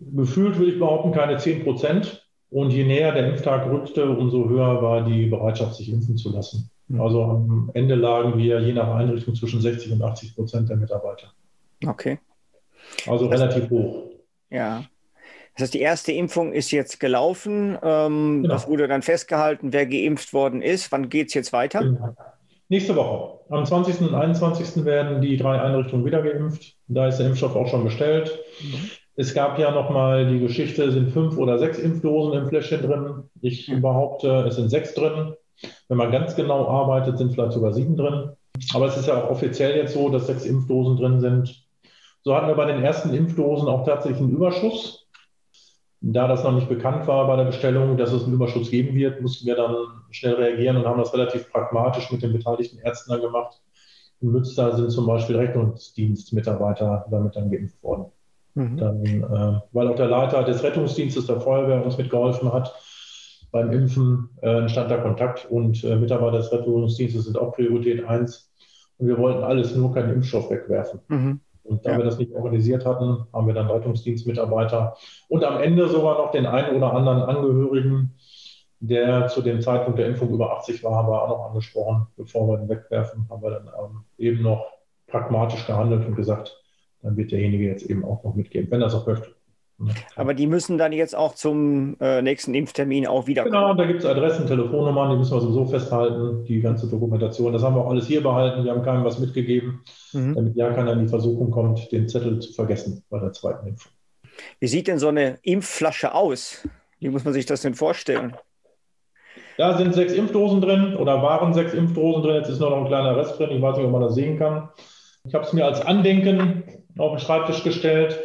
Gefühlt 0.00 0.58
würde 0.58 0.72
ich 0.72 0.80
behaupten, 0.80 1.12
keine 1.12 1.36
10 1.36 1.62
Prozent. 1.62 2.26
Und 2.50 2.72
je 2.72 2.82
näher 2.82 3.12
der 3.12 3.28
Impftag 3.28 3.70
rückte, 3.70 4.10
umso 4.10 4.48
höher 4.48 4.82
war 4.82 5.04
die 5.04 5.26
Bereitschaft, 5.26 5.76
sich 5.76 5.88
impfen 5.88 6.16
zu 6.16 6.32
lassen. 6.32 6.68
Mhm. 6.88 7.00
Also 7.00 7.22
am 7.22 7.70
Ende 7.74 7.94
lagen 7.94 8.36
wir 8.36 8.60
je 8.60 8.72
nach 8.72 8.92
Einrichtung 8.92 9.36
zwischen 9.36 9.60
60 9.60 9.92
und 9.92 10.02
80 10.02 10.34
Prozent 10.34 10.68
der 10.68 10.78
Mitarbeiter. 10.78 11.28
Okay. 11.86 12.18
Also 13.06 13.28
das 13.28 13.40
relativ 13.40 13.70
hoch. 13.70 14.10
Ja. 14.50 14.82
Das 15.54 15.64
heißt, 15.64 15.74
die 15.74 15.80
erste 15.80 16.12
Impfung 16.12 16.52
ist 16.52 16.70
jetzt 16.72 16.98
gelaufen. 16.98 17.78
Ähm, 17.82 18.42
genau. 18.42 18.54
Das 18.54 18.66
wurde 18.66 18.88
dann 18.88 19.02
festgehalten, 19.02 19.72
wer 19.72 19.86
geimpft 19.86 20.32
worden 20.32 20.62
ist. 20.62 20.90
Wann 20.90 21.08
geht 21.08 21.28
es 21.28 21.34
jetzt 21.34 21.52
weiter? 21.52 21.80
Genau. 21.80 22.14
Nächste 22.68 22.96
Woche. 22.96 23.38
Am 23.50 23.64
20. 23.64 24.00
und 24.00 24.14
21. 24.14 24.84
werden 24.84 25.20
die 25.20 25.36
drei 25.36 25.60
Einrichtungen 25.60 26.04
wieder 26.04 26.22
geimpft. 26.22 26.74
Da 26.88 27.08
ist 27.08 27.18
der 27.18 27.26
Impfstoff 27.26 27.54
auch 27.54 27.68
schon 27.68 27.84
bestellt. 27.84 28.36
Mhm. 28.60 28.90
Es 29.16 29.32
gab 29.32 29.58
ja 29.60 29.70
nochmal 29.70 30.26
die 30.26 30.40
Geschichte, 30.40 30.90
sind 30.90 31.12
fünf 31.12 31.38
oder 31.38 31.58
sechs 31.58 31.78
Impfdosen 31.78 32.36
im 32.36 32.48
Fläschchen 32.48 32.82
drin. 32.82 33.30
Ich 33.42 33.72
behaupte, 33.80 34.44
es 34.48 34.56
sind 34.56 34.70
sechs 34.70 34.94
drin. 34.94 35.34
Wenn 35.88 35.98
man 35.98 36.10
ganz 36.10 36.34
genau 36.34 36.66
arbeitet, 36.66 37.18
sind 37.18 37.32
vielleicht 37.32 37.52
sogar 37.52 37.72
sieben 37.72 37.96
drin. 37.96 38.30
Aber 38.74 38.86
es 38.86 38.96
ist 38.96 39.06
ja 39.06 39.22
auch 39.22 39.30
offiziell 39.30 39.76
jetzt 39.76 39.94
so, 39.94 40.08
dass 40.08 40.26
sechs 40.26 40.44
Impfdosen 40.44 40.96
drin 40.96 41.20
sind. 41.20 41.64
So 42.22 42.34
hatten 42.34 42.48
wir 42.48 42.54
bei 42.54 42.64
den 42.64 42.82
ersten 42.82 43.14
Impfdosen 43.14 43.68
auch 43.68 43.84
tatsächlich 43.84 44.20
einen 44.20 44.32
Überschuss. 44.32 45.03
Da 46.06 46.28
das 46.28 46.44
noch 46.44 46.52
nicht 46.52 46.68
bekannt 46.68 47.06
war 47.06 47.26
bei 47.26 47.36
der 47.36 47.44
Bestellung, 47.44 47.96
dass 47.96 48.12
es 48.12 48.24
einen 48.24 48.34
Überschuss 48.34 48.70
geben 48.70 48.94
wird, 48.94 49.22
mussten 49.22 49.46
wir 49.46 49.56
dann 49.56 49.74
schnell 50.10 50.34
reagieren 50.34 50.76
und 50.76 50.84
haben 50.84 50.98
das 50.98 51.14
relativ 51.14 51.50
pragmatisch 51.50 52.12
mit 52.12 52.22
den 52.22 52.32
beteiligten 52.32 52.78
Ärzten 52.78 53.10
dann 53.10 53.22
gemacht. 53.22 53.62
In 54.20 54.30
Münster 54.30 54.76
sind 54.76 54.90
zum 54.90 55.06
Beispiel 55.06 55.36
Rettungsdienstmitarbeiter 55.36 57.06
damit 57.10 57.36
dann 57.36 57.50
geimpft 57.50 57.82
worden. 57.82 58.06
Mhm. 58.54 58.76
Dann, 58.76 59.04
äh, 59.04 59.60
weil 59.72 59.88
auch 59.88 59.96
der 59.96 60.08
Leiter 60.08 60.44
des 60.44 60.62
Rettungsdienstes 60.62 61.26
der 61.26 61.40
Feuerwehr 61.40 61.82
uns 61.82 61.96
mitgeholfen 61.96 62.52
hat 62.52 62.74
beim 63.50 63.72
Impfen, 63.72 64.28
äh, 64.42 64.58
entstand 64.58 64.90
da 64.90 64.98
Kontakt 64.98 65.46
und 65.50 65.84
äh, 65.84 65.96
Mitarbeiter 65.96 66.38
des 66.38 66.52
Rettungsdienstes 66.52 67.24
sind 67.24 67.38
auch 67.38 67.52
Priorität 67.52 68.04
1. 68.04 68.52
Und 68.98 69.08
wir 69.08 69.16
wollten 69.16 69.42
alles 69.42 69.74
nur 69.74 69.94
keinen 69.94 70.12
Impfstoff 70.12 70.50
wegwerfen. 70.50 71.00
Mhm. 71.08 71.40
Und 71.64 71.84
da 71.86 71.92
ja. 71.92 71.98
wir 71.98 72.04
das 72.04 72.18
nicht 72.18 72.32
organisiert 72.32 72.84
hatten, 72.84 73.26
haben 73.32 73.46
wir 73.46 73.54
dann 73.54 73.70
Rettungsdienstmitarbeiter 73.70 74.96
und 75.28 75.44
am 75.44 75.60
Ende 75.60 75.88
sogar 75.88 76.18
noch 76.18 76.30
den 76.30 76.46
einen 76.46 76.76
oder 76.76 76.92
anderen 76.92 77.22
Angehörigen, 77.22 78.14
der 78.80 79.28
zu 79.28 79.40
dem 79.40 79.62
Zeitpunkt 79.62 79.98
der 79.98 80.06
Impfung 80.08 80.28
über 80.30 80.56
80 80.58 80.84
war, 80.84 80.94
haben 80.96 81.08
wir 81.08 81.22
auch 81.22 81.28
noch 81.28 81.46
angesprochen. 81.46 82.06
Bevor 82.16 82.48
wir 82.48 82.60
ihn 82.60 82.68
wegwerfen, 82.68 83.26
haben 83.30 83.42
wir 83.42 83.50
dann 83.50 83.66
ähm, 83.66 84.04
eben 84.18 84.42
noch 84.42 84.66
pragmatisch 85.06 85.66
gehandelt 85.66 86.06
und 86.06 86.16
gesagt, 86.16 86.62
dann 87.00 87.16
wird 87.16 87.32
derjenige 87.32 87.64
jetzt 87.64 87.88
eben 87.88 88.04
auch 88.04 88.22
noch 88.24 88.34
mitgeben, 88.34 88.70
wenn 88.70 88.82
er 88.82 88.88
es 88.88 88.94
auch 88.94 89.06
möchte. 89.06 89.34
Aber 90.14 90.34
die 90.34 90.46
müssen 90.46 90.78
dann 90.78 90.92
jetzt 90.92 91.16
auch 91.16 91.34
zum 91.34 91.96
äh, 92.00 92.22
nächsten 92.22 92.54
Impftermin 92.54 93.06
auch 93.06 93.26
wieder 93.26 93.44
Genau, 93.44 93.74
da 93.74 93.84
gibt 93.86 94.00
es 94.00 94.06
Adressen, 94.06 94.46
Telefonnummern, 94.46 95.10
die 95.10 95.16
müssen 95.16 95.32
wir 95.32 95.40
sowieso 95.40 95.66
festhalten, 95.66 96.44
die 96.44 96.60
ganze 96.60 96.88
Dokumentation. 96.88 97.52
Das 97.52 97.62
haben 97.62 97.74
wir 97.74 97.84
auch 97.84 97.90
alles 97.90 98.06
hier 98.06 98.22
behalten, 98.22 98.64
wir 98.64 98.70
haben 98.70 98.84
keinem 98.84 99.04
was 99.04 99.18
mitgegeben, 99.18 99.82
mhm. 100.12 100.34
damit 100.34 100.56
ja 100.56 100.72
keiner 100.72 100.92
in 100.92 101.00
die 101.00 101.08
Versuchung 101.08 101.50
kommt, 101.50 101.90
den 101.90 102.08
Zettel 102.08 102.38
zu 102.38 102.52
vergessen 102.52 103.02
bei 103.10 103.18
der 103.18 103.32
zweiten 103.32 103.66
Impfung. 103.66 103.92
Wie 104.60 104.68
sieht 104.68 104.86
denn 104.86 104.98
so 104.98 105.08
eine 105.08 105.38
Impfflasche 105.42 106.14
aus? 106.14 106.66
Wie 107.00 107.08
muss 107.08 107.24
man 107.24 107.34
sich 107.34 107.46
das 107.46 107.62
denn 107.62 107.74
vorstellen? 107.74 108.36
Da 109.56 109.76
sind 109.76 109.94
sechs 109.94 110.12
Impfdosen 110.12 110.60
drin 110.60 110.96
oder 110.96 111.22
waren 111.22 111.52
sechs 111.52 111.74
Impfdosen 111.74 112.22
drin. 112.22 112.36
Jetzt 112.36 112.48
ist 112.48 112.60
noch 112.60 112.76
ein 112.76 112.86
kleiner 112.86 113.16
Rest 113.16 113.38
drin. 113.38 113.50
Ich 113.50 113.62
weiß 113.62 113.76
nicht, 113.76 113.86
ob 113.86 113.92
man 113.92 114.02
das 114.02 114.14
sehen 114.14 114.38
kann. 114.38 114.68
Ich 115.26 115.34
habe 115.34 115.44
es 115.44 115.52
mir 115.52 115.64
als 115.64 115.80
Andenken 115.80 116.64
auf 116.98 117.12
den 117.12 117.20
Schreibtisch 117.20 117.62
gestellt. 117.62 118.18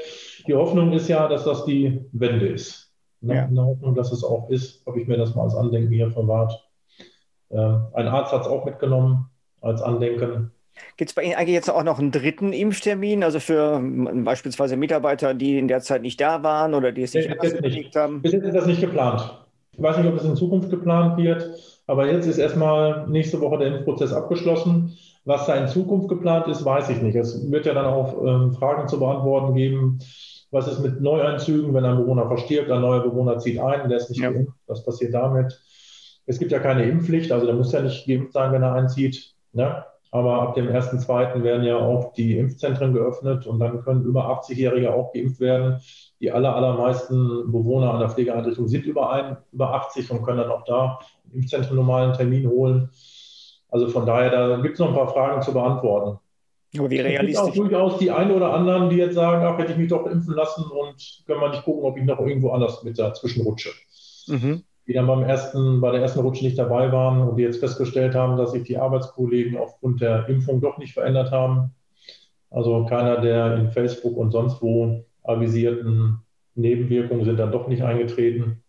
Die 0.50 0.56
Hoffnung 0.56 0.92
ist 0.94 1.08
ja, 1.08 1.28
dass 1.28 1.44
das 1.44 1.64
die 1.66 2.02
Wende 2.12 2.48
ist. 2.48 2.92
Ne? 3.22 3.36
Ja. 3.36 3.44
In 3.46 3.54
der 3.54 3.66
Hoffnung, 3.66 3.94
dass 3.94 4.12
es 4.12 4.24
auch 4.24 4.50
ist, 4.50 4.84
habe 4.88 5.00
ich 5.00 5.08
mir 5.08 5.16
das 5.16 5.36
mal 5.36 5.44
als 5.44 5.54
Andenken 5.54 5.94
hier 5.94 6.10
verwahrt. 6.10 6.68
Ähm, 7.52 7.86
ein 7.94 8.08
Arzt 8.08 8.34
hat 8.34 8.42
es 8.42 8.48
auch 8.48 8.66
mitgenommen 8.66 9.30
als 9.62 9.84
Andenken. 9.84 10.52
Gibt 10.98 11.12
es 11.12 11.14
bei 11.14 11.22
Ihnen 11.22 11.36
eigentlich 11.36 11.54
jetzt 11.54 11.70
auch 11.70 11.84
noch 11.84 12.00
einen 12.00 12.10
dritten 12.10 12.52
Impftermin, 12.52 13.24
also 13.24 13.40
für 13.40 13.80
beispielsweise 13.80 14.76
Mitarbeiter, 14.76 15.36
die 15.36 15.60
in 15.60 15.68
der 15.68 15.82
Zeit 15.82 16.02
nicht 16.02 16.20
da 16.20 16.42
waren 16.42 16.74
oder 16.74 16.92
die 16.92 17.04
es 17.04 17.14
nicht 17.14 17.30
überlegt 17.30 17.96
haben? 17.96 18.24
Bis 18.24 18.32
jetzt 18.32 18.46
ist 18.46 18.56
das 18.56 18.66
nicht 18.66 18.82
geplant. 18.82 19.46
Ich 19.74 19.84
weiß 19.84 19.98
nicht, 19.98 20.08
ob 20.08 20.16
es 20.16 20.24
in 20.24 20.36
Zukunft 20.36 20.72
geplant 20.72 21.18
wird, 21.18 21.48
aber 21.86 22.12
jetzt 22.12 22.26
ist 22.26 22.40
erstmal 22.40 23.08
nächste 23.08 23.40
Woche 23.40 23.60
der 23.60 23.68
Impfprozess 23.68 24.14
abgeschlossen. 24.14 24.98
Was 25.26 25.46
da 25.46 25.54
in 25.54 25.68
Zukunft 25.68 26.10
geplant 26.10 26.48
ist, 26.48 26.66
weiß 26.66 26.90
ich 26.90 27.04
nicht. 27.04 27.16
Es 27.16 27.52
wird 27.52 27.68
ja 27.68 27.76
dann 27.76 27.86
auch 27.86 28.26
ähm, 28.26 28.54
Fragen 28.54 28.88
zu 28.88 28.98
beantworten 28.98 29.54
geben. 29.54 30.00
Was 30.52 30.68
ist 30.68 30.80
mit 30.80 31.00
Neueinzügen, 31.02 31.74
wenn 31.74 31.86
ein 31.86 31.98
Bewohner 31.98 32.28
verstirbt, 32.28 32.72
ein 32.72 32.82
neuer 32.82 33.04
Bewohner 33.04 33.38
zieht 33.38 33.60
ein, 33.60 33.88
der 33.88 33.98
ist 34.00 34.10
nicht 34.10 34.22
ja. 34.22 34.32
geimpft? 34.32 34.54
Was 34.68 34.84
passiert 34.84 35.14
damit? 35.14 35.60
Es 36.26 36.40
gibt 36.40 36.52
ja 36.52 36.60
keine 36.60 36.84
Impfpflicht, 36.84 37.32
also 37.32 37.46
der 37.46 37.56
muss 37.56 37.72
ja 37.72 37.82
nicht 37.82 38.08
geimpft 38.08 38.34
sein, 38.34 38.52
wenn 38.52 38.64
er 38.64 38.74
einzieht. 38.74 39.34
Ne? 39.54 39.84
Aber 40.12 40.42
ab 40.42 40.56
dem 40.56 40.68
1.2. 40.68 41.44
werden 41.44 41.64
ja 41.64 41.78
auch 41.78 42.14
die 42.14 42.38
Impfzentren 42.38 42.94
geöffnet 42.94 43.46
und 43.46 43.60
dann 43.60 43.84
können 43.84 44.04
über 44.04 44.28
80-Jährige 44.42 44.94
auch 44.94 45.14
geimpft 45.14 45.40
werden. 45.40 45.82
Die 46.20 46.32
aller, 46.32 46.56
allermeisten 46.56 47.52
Bewohner 47.52 47.94
an 47.94 48.00
der 48.00 48.10
Pflegeeinrichtung 48.10 48.68
sind 48.68 48.86
über, 48.86 49.12
ein, 49.12 49.38
über 49.52 49.74
80 49.76 50.10
und 50.12 50.24
können 50.24 50.40
dann 50.40 50.52
auch 50.52 50.64
da 50.66 51.00
im 51.26 51.42
Impfzentrum 51.42 51.76
normalen 51.76 52.14
Termin 52.14 52.50
holen. 52.50 52.90
Also 53.70 53.88
von 53.88 54.06
daher, 54.06 54.32
da 54.32 54.58
gibt 54.58 54.74
es 54.74 54.80
noch 54.80 54.90
ein 54.90 54.96
paar 54.96 55.10
Fragen 55.10 55.42
zu 55.44 55.54
beantworten. 55.54 56.20
Aber 56.78 56.90
wie 56.90 57.00
realistisch? 57.00 57.48
Es 57.48 57.54
gibt 57.54 57.66
auch 57.66 57.70
durchaus 57.70 57.98
die 58.00 58.12
einen 58.12 58.32
oder 58.32 58.54
anderen, 58.54 58.90
die 58.90 58.98
jetzt 58.98 59.16
sagen, 59.16 59.44
ach, 59.44 59.58
hätte 59.58 59.72
ich 59.72 59.78
mich 59.78 59.90
doch 59.90 60.06
impfen 60.06 60.36
lassen 60.36 60.64
und 60.66 61.24
können 61.26 61.42
wir 61.42 61.50
nicht 61.50 61.64
gucken, 61.64 61.84
ob 61.84 61.98
ich 61.98 62.04
noch 62.04 62.20
irgendwo 62.20 62.52
anders 62.52 62.84
mit 62.84 63.00
dazwischen 63.00 63.44
rutsche. 63.44 63.70
Mhm. 64.28 64.64
Die 64.88 64.94
dann 64.94 65.08
beim 65.08 65.24
ersten, 65.24 65.82
bei 65.82 65.92
der 65.92 66.02
ersten 66.02 66.20
Rutsche 66.20 66.46
nicht 66.46 66.58
dabei 66.58 66.92
waren 66.92 67.28
und 67.28 67.38
die 67.38 67.44
jetzt 67.44 67.60
festgestellt 67.60 68.16
haben, 68.16 68.38
dass 68.38 68.52
sich 68.52 68.64
die 68.64 68.78
Arbeitskollegen 68.78 69.58
aufgrund 69.58 70.02
der 70.02 70.28
Impfung 70.30 70.62
doch 70.62 70.78
nicht 70.78 70.94
verändert 70.94 71.32
haben. 71.32 71.72
Also 72.52 72.86
keiner 72.86 73.22
der 73.22 73.56
in 73.58 73.72
Facebook 73.72 74.18
und 74.18 74.32
sonst 74.32 74.62
wo 74.62 75.06
avisierten 75.24 76.20
Nebenwirkungen 76.56 77.26
sind 77.26 77.38
dann 77.38 77.52
doch 77.52 77.68
nicht 77.68 77.84
eingetreten. 77.84 78.64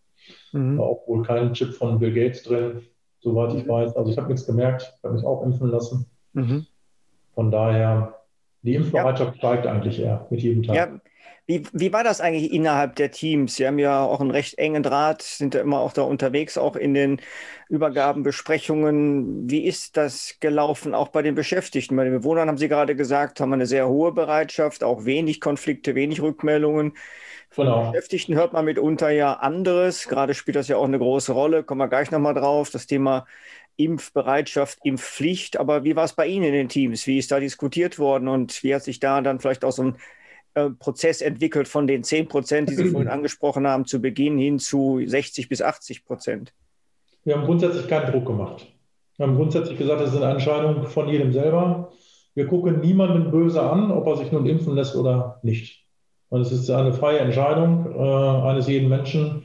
Mhm. 0.51 0.77
War 0.77 0.85
auch 0.85 1.07
wohl 1.07 1.23
kein 1.23 1.53
Chip 1.53 1.73
von 1.73 1.99
Bill 1.99 2.13
Gates 2.13 2.43
drin 2.43 2.81
soweit 3.21 3.53
ich 3.53 3.67
weiß. 3.67 3.95
Also 3.95 4.11
ich 4.11 4.17
habe 4.17 4.27
nichts 4.27 4.45
gemerkt, 4.45 4.93
ich 4.97 5.03
habe 5.03 5.15
mich 5.15 5.23
auch 5.23 5.43
impfen 5.43 5.69
lassen. 5.69 6.05
Mhm. 6.33 6.65
Von 7.41 7.49
daher, 7.49 8.21
die 8.61 8.75
Impfbereitschaft 8.75 9.31
ja. 9.33 9.37
steigt 9.37 9.65
eigentlich 9.65 9.99
eher 9.99 10.27
mit 10.29 10.41
jedem 10.41 10.61
Tag. 10.61 10.75
Ja. 10.75 10.99
Wie, 11.47 11.63
wie 11.73 11.91
war 11.91 12.03
das 12.03 12.21
eigentlich 12.21 12.53
innerhalb 12.53 12.95
der 12.97 13.09
Teams? 13.09 13.55
Sie 13.55 13.65
haben 13.65 13.79
ja 13.79 14.03
auch 14.03 14.21
einen 14.21 14.29
recht 14.29 14.59
engen 14.59 14.83
Draht, 14.83 15.23
sind 15.23 15.55
ja 15.55 15.61
immer 15.61 15.79
auch 15.79 15.91
da 15.91 16.03
unterwegs, 16.03 16.59
auch 16.59 16.75
in 16.75 16.93
den 16.93 17.19
Übergabenbesprechungen. 17.67 19.49
Wie 19.49 19.65
ist 19.65 19.97
das 19.97 20.35
gelaufen, 20.39 20.93
auch 20.93 21.07
bei 21.07 21.23
den 21.23 21.33
Beschäftigten? 21.33 21.95
Bei 21.95 22.03
den 22.03 22.13
Bewohnern 22.13 22.47
haben 22.47 22.59
Sie 22.59 22.67
gerade 22.67 22.95
gesagt, 22.95 23.41
haben 23.41 23.49
wir 23.49 23.55
eine 23.55 23.65
sehr 23.65 23.89
hohe 23.89 24.11
Bereitschaft, 24.11 24.83
auch 24.83 25.03
wenig 25.05 25.41
Konflikte, 25.41 25.95
wenig 25.95 26.21
Rückmeldungen. 26.21 26.93
Von 27.49 27.65
genau. 27.65 27.81
den 27.81 27.91
Beschäftigten 27.91 28.35
hört 28.35 28.53
man 28.53 28.63
mitunter 28.63 29.09
ja 29.09 29.33
anderes. 29.33 30.07
Gerade 30.07 30.35
spielt 30.35 30.55
das 30.55 30.67
ja 30.67 30.77
auch 30.77 30.85
eine 30.85 30.99
große 30.99 31.33
Rolle. 31.33 31.63
Kommen 31.63 31.79
wir 31.79 31.89
gleich 31.89 32.11
nochmal 32.11 32.35
drauf. 32.35 32.69
Das 32.69 32.85
Thema 32.85 33.25
Impfbereitschaft, 33.83 34.79
Impfpflicht. 34.83 35.57
Aber 35.57 35.83
wie 35.83 35.95
war 35.95 36.05
es 36.05 36.13
bei 36.13 36.27
Ihnen 36.27 36.45
in 36.45 36.53
den 36.53 36.69
Teams? 36.69 37.07
Wie 37.07 37.17
ist 37.17 37.31
da 37.31 37.39
diskutiert 37.39 37.99
worden 37.99 38.27
und 38.27 38.63
wie 38.63 38.73
hat 38.75 38.83
sich 38.83 38.99
da 38.99 39.21
dann 39.21 39.39
vielleicht 39.39 39.65
auch 39.65 39.71
so 39.71 39.83
ein 39.83 39.95
äh, 40.53 40.69
Prozess 40.69 41.21
entwickelt 41.21 41.67
von 41.67 41.87
den 41.87 42.03
10 42.03 42.27
Prozent, 42.27 42.69
die 42.69 42.75
Sie 42.75 42.89
vorhin 42.89 43.09
angesprochen 43.09 43.67
haben, 43.67 43.85
zu 43.85 44.01
Beginn 44.01 44.37
hin 44.37 44.59
zu 44.59 45.01
60 45.05 45.49
bis 45.49 45.61
80 45.61 46.05
Prozent? 46.05 46.53
Wir 47.23 47.35
haben 47.37 47.45
grundsätzlich 47.45 47.87
keinen 47.87 48.11
Druck 48.11 48.25
gemacht. 48.25 48.67
Wir 49.17 49.27
haben 49.27 49.35
grundsätzlich 49.35 49.77
gesagt, 49.77 50.01
es 50.01 50.13
ist 50.13 50.21
eine 50.21 50.31
Entscheidung 50.31 50.85
von 50.87 51.07
jedem 51.07 51.31
selber. 51.31 51.91
Wir 52.33 52.47
gucken 52.47 52.79
niemanden 52.79 53.29
böse 53.29 53.61
an, 53.61 53.91
ob 53.91 54.07
er 54.07 54.17
sich 54.17 54.31
nun 54.31 54.45
impfen 54.45 54.75
lässt 54.75 54.95
oder 54.95 55.39
nicht. 55.43 55.85
Und 56.29 56.41
es 56.41 56.51
ist 56.51 56.69
eine 56.69 56.93
freie 56.93 57.19
Entscheidung 57.19 57.93
äh, 57.93 58.47
eines 58.49 58.67
jeden 58.67 58.89
Menschen. 58.89 59.43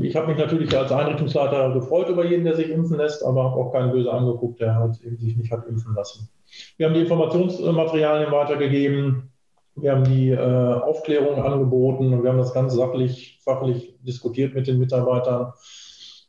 Ich 0.00 0.16
habe 0.16 0.26
mich 0.28 0.38
natürlich 0.38 0.76
als 0.76 0.92
Einrichtungsleiter 0.92 1.72
gefreut 1.72 2.08
über 2.08 2.24
jeden, 2.26 2.44
der 2.44 2.56
sich 2.56 2.68
impfen 2.68 2.98
lässt, 2.98 3.24
aber 3.24 3.44
habe 3.44 3.56
auch 3.56 3.72
keinen 3.72 3.92
böse 3.92 4.12
angeguckt, 4.12 4.60
der 4.60 4.74
halt 4.74 4.96
sich 4.96 5.36
nicht 5.36 5.50
hat 5.50 5.66
impfen 5.66 5.94
lassen. 5.94 6.28
Wir 6.76 6.86
haben 6.86 6.94
die 6.94 7.00
Informationsmaterialien 7.00 8.30
weitergegeben. 8.30 9.30
Wir 9.76 9.92
haben 9.92 10.04
die 10.04 10.30
äh, 10.30 10.38
Aufklärung 10.38 11.42
angeboten 11.42 12.12
und 12.12 12.22
wir 12.22 12.30
haben 12.30 12.38
das 12.38 12.54
ganz 12.54 12.74
sachlich, 12.74 13.40
fachlich 13.42 13.96
diskutiert 14.02 14.54
mit 14.54 14.66
den 14.66 14.78
Mitarbeitern. 14.78 15.52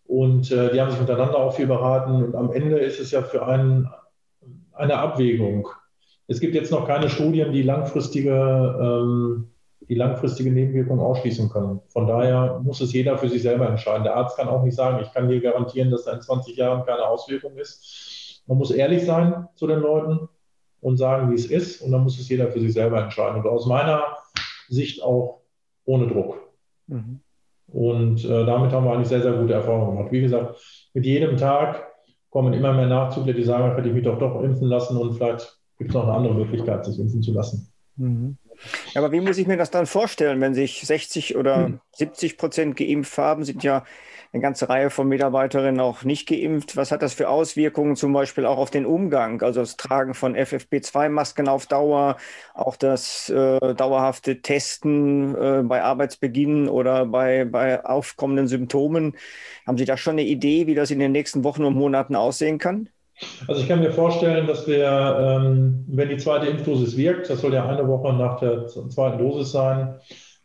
Und 0.08 0.52
äh, 0.52 0.72
die 0.72 0.80
haben 0.80 0.92
sich 0.92 1.00
miteinander 1.00 1.38
auch 1.38 1.54
viel 1.54 1.68
beraten. 1.68 2.24
Und 2.24 2.36
am 2.36 2.52
Ende 2.52 2.78
ist 2.80 3.00
es 3.00 3.12
ja 3.12 3.22
für 3.22 3.46
einen 3.46 3.90
eine 4.76 4.98
Abwägung. 4.98 5.70
Es 6.28 6.40
gibt 6.40 6.56
jetzt 6.56 6.72
noch 6.72 6.88
keine 6.88 7.10
Studien, 7.10 7.52
die 7.52 7.62
langfristige 7.62 8.32
ähm, 8.82 9.52
die 9.88 9.96
langfristige 9.96 10.52
Nebenwirkung 10.52 11.00
ausschließen 11.00 11.50
können. 11.50 11.80
Von 11.90 12.08
daher 12.08 12.60
muss 12.64 12.82
es 12.82 12.94
jeder 12.94 13.18
für 13.18 13.30
sich 13.30 13.42
selber 13.42 13.70
entscheiden. 13.70 14.04
Der 14.04 14.16
Arzt 14.16 14.38
kann 14.38 14.48
auch 14.48 14.64
nicht 14.64 14.76
sagen, 14.76 15.00
ich 15.02 15.12
kann 15.14 15.28
dir 15.28 15.40
garantieren, 15.42 15.92
dass 15.92 16.06
da 16.06 16.14
in 16.14 16.22
20 16.22 16.56
Jahren 16.56 16.86
keine 16.86 17.06
Auswirkung 17.08 17.58
ist. 17.58 18.44
Man 18.48 18.58
muss 18.58 18.72
ehrlich 18.72 19.06
sein 19.06 19.48
zu 19.56 19.68
den 19.68 19.80
Leuten 19.80 20.28
und 20.82 20.98
sagen, 20.98 21.32
wie 21.32 21.36
es 21.36 21.46
ist. 21.46 21.82
Und 21.82 21.92
dann 21.92 22.04
muss 22.04 22.20
es 22.20 22.30
jeder 22.30 22.48
für 22.48 22.60
sich 22.60 22.74
selber 22.74 23.02
entscheiden. 23.02 23.42
Und 23.42 23.48
aus 23.48 23.66
meiner 23.66 24.18
Sicht 24.68 25.04
auch 25.04 25.42
ohne 25.86 26.08
Druck. 26.08 26.40
Mhm. 26.88 27.22
Und 27.68 28.24
äh, 28.24 28.46
damit 28.46 28.72
haben 28.72 28.86
wir 28.86 28.94
eigentlich 28.94 29.08
sehr, 29.08 29.22
sehr 29.22 29.34
gute 29.34 29.54
Erfahrungen 29.54 29.98
gemacht. 29.98 30.12
Wie 30.12 30.22
gesagt, 30.22 30.60
mit 30.94 31.06
jedem 31.06 31.38
Tag 31.38 31.88
kommen 32.30 32.54
immer 32.54 32.74
mehr 32.74 32.88
Nachzügler, 32.88 33.34
die 33.34 33.44
sagen, 33.44 33.76
hätte 33.76 33.88
ich 33.88 33.94
mich 33.94 34.04
doch 34.04 34.20
doch 34.20 34.42
impfen 34.42 34.68
lassen 34.68 34.98
und 34.98 35.14
vielleicht 35.14 35.58
gibt 35.78 35.90
es 35.90 35.96
noch 35.96 36.04
eine 36.04 36.14
andere 36.14 36.36
Möglichkeit, 36.36 36.86
sich 36.86 37.00
impfen 37.00 37.22
zu 37.22 37.34
lassen. 37.34 37.72
Mhm. 37.96 38.38
Ja, 38.94 39.02
aber 39.02 39.12
wie 39.12 39.22
muss 39.22 39.38
ich 39.38 39.48
mir 39.48 39.58
das 39.58 39.72
dann 39.72 39.86
vorstellen, 39.86 40.42
wenn 40.42 40.54
sich 40.54 40.82
60 40.82 41.36
oder 41.36 41.66
hm. 41.66 41.80
70 41.94 42.38
Prozent 42.38 42.78
geimpft 42.78 43.18
haben, 43.18 43.44
sind 43.44 43.64
ja 43.64 43.84
eine 44.36 44.42
ganze 44.42 44.68
Reihe 44.68 44.90
von 44.90 45.08
Mitarbeiterinnen 45.08 45.80
auch 45.80 46.04
nicht 46.04 46.28
geimpft. 46.28 46.76
Was 46.76 46.92
hat 46.92 47.02
das 47.02 47.14
für 47.14 47.30
Auswirkungen 47.30 47.96
zum 47.96 48.12
Beispiel 48.12 48.46
auch 48.46 48.58
auf 48.58 48.70
den 48.70 48.86
Umgang? 48.86 49.42
Also 49.42 49.62
das 49.62 49.78
Tragen 49.78 50.14
von 50.14 50.36
FFP2-Masken 50.36 51.48
auf 51.48 51.68
Dauer, 51.68 52.18
auch 52.54 52.76
das 52.76 53.30
äh, 53.30 53.74
dauerhafte 53.76 54.42
Testen 54.42 55.36
äh, 55.36 55.64
bei 55.64 55.82
Arbeitsbeginn 55.82 56.68
oder 56.68 57.06
bei, 57.06 57.46
bei 57.46 57.84
aufkommenden 57.86 58.48
Symptomen. 58.48 59.16
Haben 59.66 59.78
Sie 59.78 59.86
da 59.86 59.96
schon 59.96 60.14
eine 60.14 60.24
Idee, 60.24 60.68
wie 60.68 60.76
das 60.76 60.92
in 60.92 61.00
den 61.00 61.14
nächsten 61.14 61.46
Wochen 61.46 61.64
und 61.64 61.76
Monaten 61.76 62.16
aussehen 62.16 62.58
kann? 62.58 62.90
Also 63.48 63.62
ich 63.62 63.68
kann 63.68 63.80
mir 63.80 63.92
vorstellen, 63.92 64.48
dass 64.48 64.68
wir, 64.68 64.86
ähm, 65.20 65.86
wenn 65.88 66.10
die 66.10 66.18
zweite 66.18 66.48
Impfdosis 66.48 66.98
wirkt, 66.98 67.30
das 67.30 67.42
soll 67.42 67.54
ja 67.54 67.68
eine 67.68 67.88
Woche 67.88 68.14
nach 68.14 68.40
der 68.40 68.68
zweiten 68.68 69.20
Dosis 69.20 69.52
sein, 69.52 69.96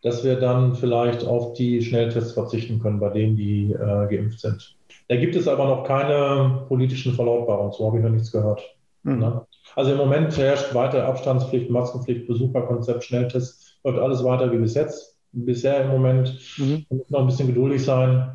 dass 0.03 0.25
wir 0.25 0.37
dann 0.37 0.75
vielleicht 0.75 1.27
auf 1.27 1.55
die 1.55 1.83
Schnelltests 1.83 2.33
verzichten 2.33 2.79
können 2.79 3.01
bei 3.01 3.11
denen, 3.11 3.37
die 3.37 3.73
äh, 3.73 4.07
geimpft 4.09 4.41
sind. 4.41 4.77
Da 5.09 5.17
gibt 5.17 5.35
es 5.37 5.49
aber 5.49 5.67
noch 5.67 5.85
keine 5.85 6.65
politischen 6.69 7.15
Verlautbarungen, 7.15 7.73
so 7.73 7.87
habe 7.87 7.99
ich 7.99 8.05
noch 8.05 8.11
nichts 8.11 8.33
gehört. 8.33 8.63
Mhm. 9.03 9.41
Also 9.77 9.93
im 9.93 9.99
Moment 9.99 10.37
herrscht 10.37 10.75
weiter 10.75 11.07
Abstandspflicht, 11.07 11.71
Maskenpflicht, 11.71 12.27
Besucherkonzept, 12.27 13.05
Schnelltests, 13.05 13.79
läuft 13.85 13.99
alles 13.99 14.25
weiter 14.25 14.51
wie 14.53 14.59
bis 14.59 14.75
jetzt. 14.75 15.17
Bisher 15.33 15.85
im 15.85 15.91
Moment. 15.91 16.39
Mhm. 16.59 16.85
Wir 16.89 16.97
müssen 16.97 17.13
noch 17.13 17.21
ein 17.21 17.27
bisschen 17.27 17.47
geduldig 17.47 17.85
sein. 17.85 18.33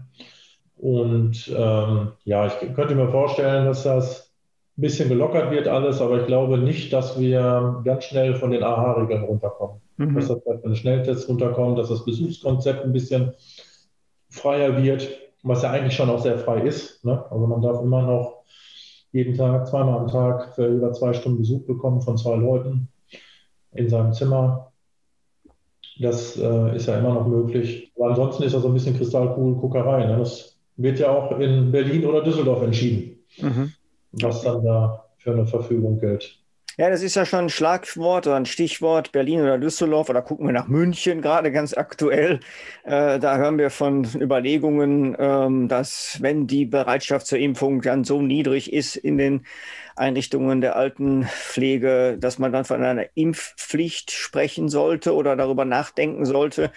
Und 0.77 1.53
ähm, 1.55 2.11
ja, 2.25 2.47
ich 2.47 2.73
könnte 2.73 2.95
mir 2.95 3.09
vorstellen, 3.09 3.65
dass 3.65 3.83
das 3.83 4.24
ein 4.77 4.81
bisschen 4.81 5.09
gelockert 5.09 5.51
wird 5.51 5.67
alles, 5.67 6.01
aber 6.01 6.21
ich 6.21 6.27
glaube 6.27 6.57
nicht, 6.57 6.91
dass 6.91 7.19
wir 7.19 7.81
ganz 7.85 8.05
schnell 8.05 8.35
von 8.35 8.51
den 8.51 8.63
AHA-Regeln 8.63 9.23
runterkommen 9.23 9.81
mhm. 9.97 10.15
dass 10.15 10.27
das 10.27 10.43
bei 10.43 10.55
den 10.55 10.75
Schnelltests 10.75 11.27
runterkommt, 11.27 11.77
dass 11.77 11.89
das 11.89 12.05
Besuchskonzept 12.05 12.83
ein 12.83 12.93
bisschen 12.93 13.33
freier 14.29 14.81
wird, 14.81 15.09
was 15.43 15.63
ja 15.63 15.71
eigentlich 15.71 15.95
schon 15.95 16.09
auch 16.09 16.21
sehr 16.21 16.37
frei 16.37 16.61
ist. 16.61 17.03
Ne? 17.05 17.23
Also 17.29 17.47
man 17.47 17.61
darf 17.61 17.81
immer 17.81 18.01
noch 18.01 18.43
jeden 19.11 19.35
Tag, 19.35 19.67
zweimal 19.67 19.99
am 19.99 20.07
Tag 20.07 20.55
für 20.55 20.67
über 20.67 20.91
zwei 20.91 21.13
Stunden 21.13 21.39
Besuch 21.39 21.65
bekommen 21.65 22.01
von 22.01 22.17
zwei 22.17 22.35
Leuten 22.35 22.89
in 23.73 23.89
seinem 23.89 24.11
Zimmer. 24.11 24.73
Das 25.99 26.37
äh, 26.37 26.75
ist 26.75 26.87
ja 26.87 26.97
immer 26.97 27.13
noch 27.13 27.27
möglich. 27.27 27.93
Aber 27.95 28.09
ansonsten 28.09 28.43
ist 28.43 28.53
das 28.53 28.63
so 28.63 28.67
ein 28.67 28.73
bisschen 28.73 28.97
Kristallkugelguckerei. 28.97 30.05
Ne? 30.05 30.17
Das 30.17 30.57
wird 30.75 30.99
ja 30.99 31.09
auch 31.11 31.39
in 31.39 31.71
Berlin 31.71 32.05
oder 32.05 32.21
Düsseldorf 32.21 32.63
entschieden, 32.63 33.19
mhm. 33.39 33.71
Was 34.21 34.41
dann 34.41 34.63
da 34.63 35.05
für 35.17 35.31
eine 35.31 35.45
Verfügung 35.45 35.99
gilt. 35.99 36.39
Ja, 36.77 36.89
das 36.89 37.01
ist 37.01 37.15
ja 37.15 37.25
schon 37.25 37.45
ein 37.45 37.49
Schlagwort 37.49 38.27
oder 38.27 38.35
ein 38.35 38.45
Stichwort, 38.45 39.13
Berlin 39.13 39.39
oder 39.39 39.57
Düsseldorf 39.57 40.09
oder 40.09 40.21
gucken 40.21 40.45
wir 40.45 40.51
nach 40.51 40.67
München, 40.67 41.21
gerade 41.21 41.53
ganz 41.53 41.73
aktuell. 41.73 42.41
Äh, 42.83 43.17
da 43.17 43.37
hören 43.37 43.57
wir 43.57 43.69
von 43.69 44.03
Überlegungen, 44.13 45.15
ähm, 45.17 45.69
dass 45.69 46.17
wenn 46.19 46.47
die 46.47 46.65
Bereitschaft 46.65 47.27
zur 47.27 47.39
Impfung 47.39 47.81
dann 47.81 48.03
so 48.03 48.21
niedrig 48.21 48.73
ist 48.73 48.97
in 48.97 49.17
den 49.17 49.45
Einrichtungen 49.95 50.59
der 50.59 50.75
Altenpflege, 50.75 52.17
dass 52.19 52.39
man 52.39 52.51
dann 52.51 52.65
von 52.65 52.83
einer 52.83 53.05
Impfpflicht 53.15 54.11
sprechen 54.11 54.67
sollte 54.67 55.15
oder 55.15 55.37
darüber 55.37 55.63
nachdenken 55.63 56.25
sollte. 56.25 56.71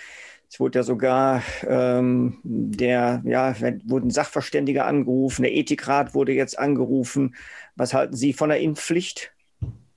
Es 0.51 0.59
wurde 0.59 0.79
ja 0.79 0.83
sogar 0.83 1.43
ähm, 1.67 2.39
der, 2.43 3.23
ja, 3.25 3.55
wurden 3.85 4.11
Sachverständige 4.11 4.85
angerufen, 4.85 5.43
der 5.43 5.55
Ethikrat 5.55 6.15
wurde 6.15 6.33
jetzt 6.33 6.59
angerufen. 6.59 7.35
Was 7.77 7.93
halten 7.93 8.17
Sie 8.17 8.33
von 8.33 8.49
der 8.49 8.61
Impfpflicht? 8.61 9.33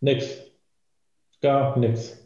Nix. 0.01 0.51
Gar 1.41 1.79
nichts. 1.79 2.17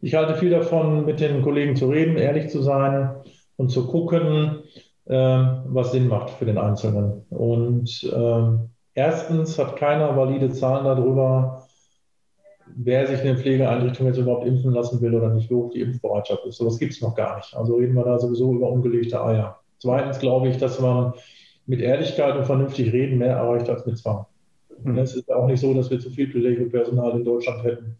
Ich 0.00 0.14
halte 0.14 0.36
viel 0.36 0.50
davon, 0.50 1.04
mit 1.04 1.20
den 1.20 1.42
Kollegen 1.42 1.76
zu 1.76 1.88
reden, 1.88 2.16
ehrlich 2.16 2.48
zu 2.48 2.62
sein 2.62 3.10
und 3.56 3.70
zu 3.70 3.86
gucken, 3.86 4.62
äh, 5.06 5.14
was 5.14 5.92
Sinn 5.92 6.08
macht 6.08 6.30
für 6.30 6.44
den 6.44 6.58
Einzelnen. 6.58 7.24
Und 7.30 8.02
äh, 8.04 8.68
erstens 8.94 9.58
hat 9.58 9.76
keiner 9.76 10.16
valide 10.16 10.50
Zahlen 10.50 10.84
darüber, 10.84 11.61
wer 12.76 13.06
sich 13.06 13.20
in 13.20 13.26
den 13.26 13.38
Pflegeeinrichtungen 13.38 14.12
jetzt 14.12 14.20
überhaupt 14.20 14.46
impfen 14.46 14.72
lassen 14.72 15.00
will 15.00 15.14
oder 15.14 15.32
nicht, 15.32 15.50
wie 15.50 15.54
hoch 15.54 15.70
die 15.70 15.80
Impfbereitschaft 15.80 16.44
ist. 16.46 16.56
So 16.56 16.66
was 16.66 16.78
gibt 16.78 16.92
es 16.92 17.00
noch 17.00 17.14
gar 17.14 17.36
nicht. 17.36 17.54
Also 17.54 17.76
reden 17.76 17.94
wir 17.94 18.04
da 18.04 18.18
sowieso 18.18 18.52
über 18.54 18.70
ungelegte 18.70 19.22
Eier. 19.22 19.58
Zweitens 19.78 20.18
glaube 20.18 20.48
ich, 20.48 20.58
dass 20.58 20.80
man 20.80 21.12
mit 21.66 21.80
Ehrlichkeit 21.80 22.36
und 22.36 22.44
vernünftig 22.44 22.92
reden 22.92 23.18
mehr 23.18 23.36
erreicht 23.36 23.68
als 23.68 23.86
mit 23.86 23.98
Zwang. 23.98 24.26
Mhm. 24.82 24.98
Es 24.98 25.14
ist 25.14 25.30
auch 25.32 25.46
nicht 25.46 25.60
so, 25.60 25.74
dass 25.74 25.90
wir 25.90 25.98
zu 25.98 26.10
viel 26.10 26.30
Pflegepersonal 26.30 27.12
in 27.12 27.24
Deutschland 27.24 27.64
hätten. 27.64 27.96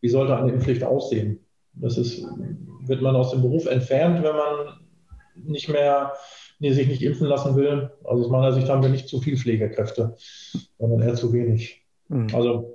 Wie 0.00 0.08
sollte 0.08 0.36
eine 0.36 0.52
Impfpflicht 0.52 0.84
aussehen? 0.84 1.40
Das 1.74 1.96
ist, 1.96 2.26
wird 2.86 3.02
man 3.02 3.16
aus 3.16 3.30
dem 3.30 3.42
Beruf 3.42 3.66
entfernt, 3.66 4.22
wenn 4.22 4.34
man 4.34 4.80
nicht 5.44 5.68
mehr, 5.68 6.12
nee, 6.58 6.72
sich 6.72 6.88
nicht 6.88 7.02
impfen 7.02 7.26
lassen 7.26 7.56
will. 7.56 7.90
Also 8.04 8.24
aus 8.24 8.30
meiner 8.30 8.52
Sicht 8.52 8.68
haben 8.68 8.82
wir 8.82 8.90
nicht 8.90 9.08
zu 9.08 9.20
viel 9.20 9.36
Pflegekräfte, 9.36 10.16
sondern 10.78 11.00
eher 11.00 11.14
zu 11.14 11.32
wenig. 11.32 11.84
Mhm. 12.08 12.28
Also 12.34 12.74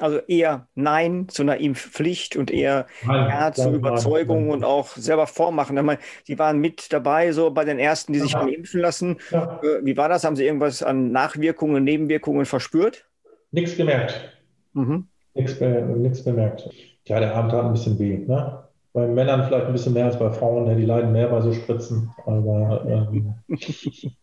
also 0.00 0.18
eher 0.18 0.68
Nein 0.74 1.28
zu 1.28 1.42
einer 1.42 1.58
Impfpflicht 1.58 2.36
und 2.36 2.50
eher 2.50 2.86
nein, 3.04 3.28
Ja 3.28 3.52
zur 3.52 3.72
Überzeugung 3.72 4.50
und 4.50 4.64
auch 4.64 4.88
selber 4.96 5.26
vormachen. 5.26 5.76
Ich 5.76 5.82
meine, 5.82 6.00
Sie 6.24 6.38
waren 6.38 6.58
mit 6.58 6.92
dabei, 6.92 7.32
so 7.32 7.50
bei 7.50 7.64
den 7.64 7.78
Ersten, 7.78 8.12
die 8.12 8.20
sich 8.20 8.32
ja. 8.32 8.46
impfen 8.46 8.80
lassen. 8.80 9.16
Ja. 9.30 9.60
Äh, 9.62 9.84
wie 9.84 9.96
war 9.96 10.08
das? 10.08 10.24
Haben 10.24 10.36
Sie 10.36 10.44
irgendwas 10.44 10.82
an 10.82 11.12
Nachwirkungen, 11.12 11.84
Nebenwirkungen 11.84 12.46
verspürt? 12.46 13.06
Nichts 13.50 13.76
gemerkt. 13.76 14.38
Mhm. 14.72 15.08
Nichts, 15.34 15.60
nichts 15.60 16.24
bemerkt. 16.24 16.68
Ja, 17.06 17.20
der 17.20 17.34
Arm 17.34 17.48
tat 17.48 17.64
ein 17.64 17.72
bisschen 17.72 17.98
weh. 17.98 18.18
Ne? 18.18 18.67
Bei 18.92 19.06
Männern 19.06 19.44
vielleicht 19.44 19.66
ein 19.66 19.72
bisschen 19.72 19.92
mehr 19.92 20.06
als 20.06 20.18
bei 20.18 20.30
Frauen, 20.30 20.66
ja, 20.66 20.74
die 20.74 20.84
leiden 20.84 21.12
mehr 21.12 21.28
bei 21.28 21.40
so 21.40 21.52
Spritzen. 21.52 22.10
Aber 22.24 22.84
ähm, 22.86 23.34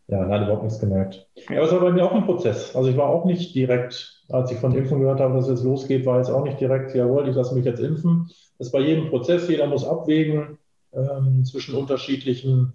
ja, 0.07 0.25
nein, 0.25 0.43
überhaupt 0.43 0.63
nichts 0.63 0.79
gemerkt. 0.79 1.27
Ja, 1.49 1.57
aber 1.57 1.65
es 1.65 1.71
war 1.71 1.79
bei 1.81 1.91
mir 1.91 2.03
auch 2.03 2.13
ein 2.13 2.25
Prozess. 2.25 2.75
Also 2.75 2.89
ich 2.89 2.97
war 2.97 3.09
auch 3.09 3.25
nicht 3.25 3.53
direkt, 3.55 4.23
als 4.29 4.51
ich 4.51 4.57
von 4.57 4.75
Impfen 4.75 4.99
gehört 4.99 5.19
habe, 5.19 5.35
dass 5.35 5.45
es 5.45 5.51
jetzt 5.59 5.63
losgeht, 5.63 6.05
war 6.05 6.17
jetzt 6.17 6.29
auch 6.29 6.43
nicht 6.43 6.59
direkt, 6.59 6.95
jawohl, 6.95 7.29
ich 7.29 7.35
lasse 7.35 7.55
mich 7.55 7.65
jetzt 7.65 7.79
impfen. 7.79 8.27
Das 8.57 8.67
ist 8.67 8.73
bei 8.73 8.79
jedem 8.79 9.09
Prozess, 9.09 9.47
jeder 9.47 9.67
muss 9.67 9.87
abwägen 9.87 10.57
ähm, 10.93 11.43
zwischen 11.45 11.75
unterschiedlichen 11.75 12.73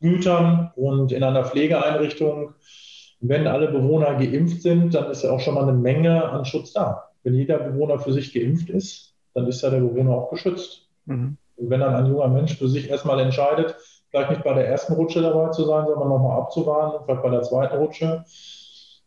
Gütern 0.00 0.72
und 0.76 1.12
in 1.12 1.22
einer 1.22 1.44
Pflegeeinrichtung. 1.44 2.54
Wenn 3.20 3.46
alle 3.46 3.68
Bewohner 3.68 4.14
geimpft 4.16 4.62
sind, 4.62 4.94
dann 4.94 5.10
ist 5.10 5.22
ja 5.22 5.30
auch 5.30 5.40
schon 5.40 5.54
mal 5.54 5.62
eine 5.62 5.78
Menge 5.78 6.28
an 6.28 6.44
Schutz 6.44 6.72
da. 6.72 7.10
Wenn 7.22 7.34
jeder 7.34 7.58
Bewohner 7.58 8.00
für 8.00 8.12
sich 8.12 8.34
geimpft 8.34 8.68
ist, 8.68 9.14
dann 9.32 9.46
ist 9.46 9.62
ja 9.62 9.70
der 9.70 9.78
Bewohner 9.78 10.10
auch 10.10 10.30
geschützt. 10.30 10.81
Mhm. 11.06 11.36
Wenn 11.56 11.80
dann 11.80 11.94
ein 11.94 12.06
junger 12.06 12.28
Mensch 12.28 12.56
für 12.56 12.68
sich 12.68 12.90
erstmal 12.90 13.20
entscheidet, 13.20 13.76
vielleicht 14.10 14.30
nicht 14.30 14.44
bei 14.44 14.54
der 14.54 14.68
ersten 14.68 14.94
Rutsche 14.94 15.22
dabei 15.22 15.50
zu 15.50 15.64
sein, 15.64 15.86
sondern 15.86 16.08
nochmal 16.08 16.40
abzuwarten, 16.40 17.04
vielleicht 17.04 17.22
bei 17.22 17.30
der 17.30 17.42
zweiten 17.42 17.76
Rutsche. 17.76 18.24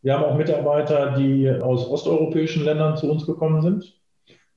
Wir 0.01 0.13
haben 0.13 0.23
auch 0.23 0.35
Mitarbeiter, 0.35 1.15
die 1.17 1.49
aus 1.49 1.87
osteuropäischen 1.87 2.63
Ländern 2.63 2.95
zu 2.95 3.09
uns 3.09 3.25
gekommen 3.25 3.61
sind, 3.61 3.99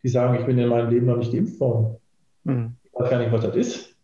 die 0.03 0.09
sagen, 0.09 0.39
ich 0.39 0.47
bin 0.47 0.59
in 0.59 0.69
meinem 0.69 0.91
Leben 0.91 1.07
noch 1.07 1.17
nicht 1.17 1.33
geimpft 1.33 1.59
worden. 1.61 1.97
Mhm. 2.45 2.77
Ich 2.85 2.93
weiß 2.95 3.11
gar 3.11 3.19
nicht, 3.19 3.33
was 3.33 3.43
das 3.43 3.57
ist. 3.57 3.97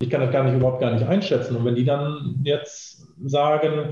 Ich 0.00 0.10
kann 0.10 0.20
das 0.20 0.30
gar 0.30 0.44
nicht 0.44 0.54
überhaupt 0.54 0.80
gar 0.80 0.92
nicht 0.92 1.06
einschätzen. 1.06 1.56
Und 1.56 1.64
wenn 1.64 1.74
die 1.74 1.84
dann 1.84 2.40
jetzt 2.44 3.06
sagen, 3.24 3.90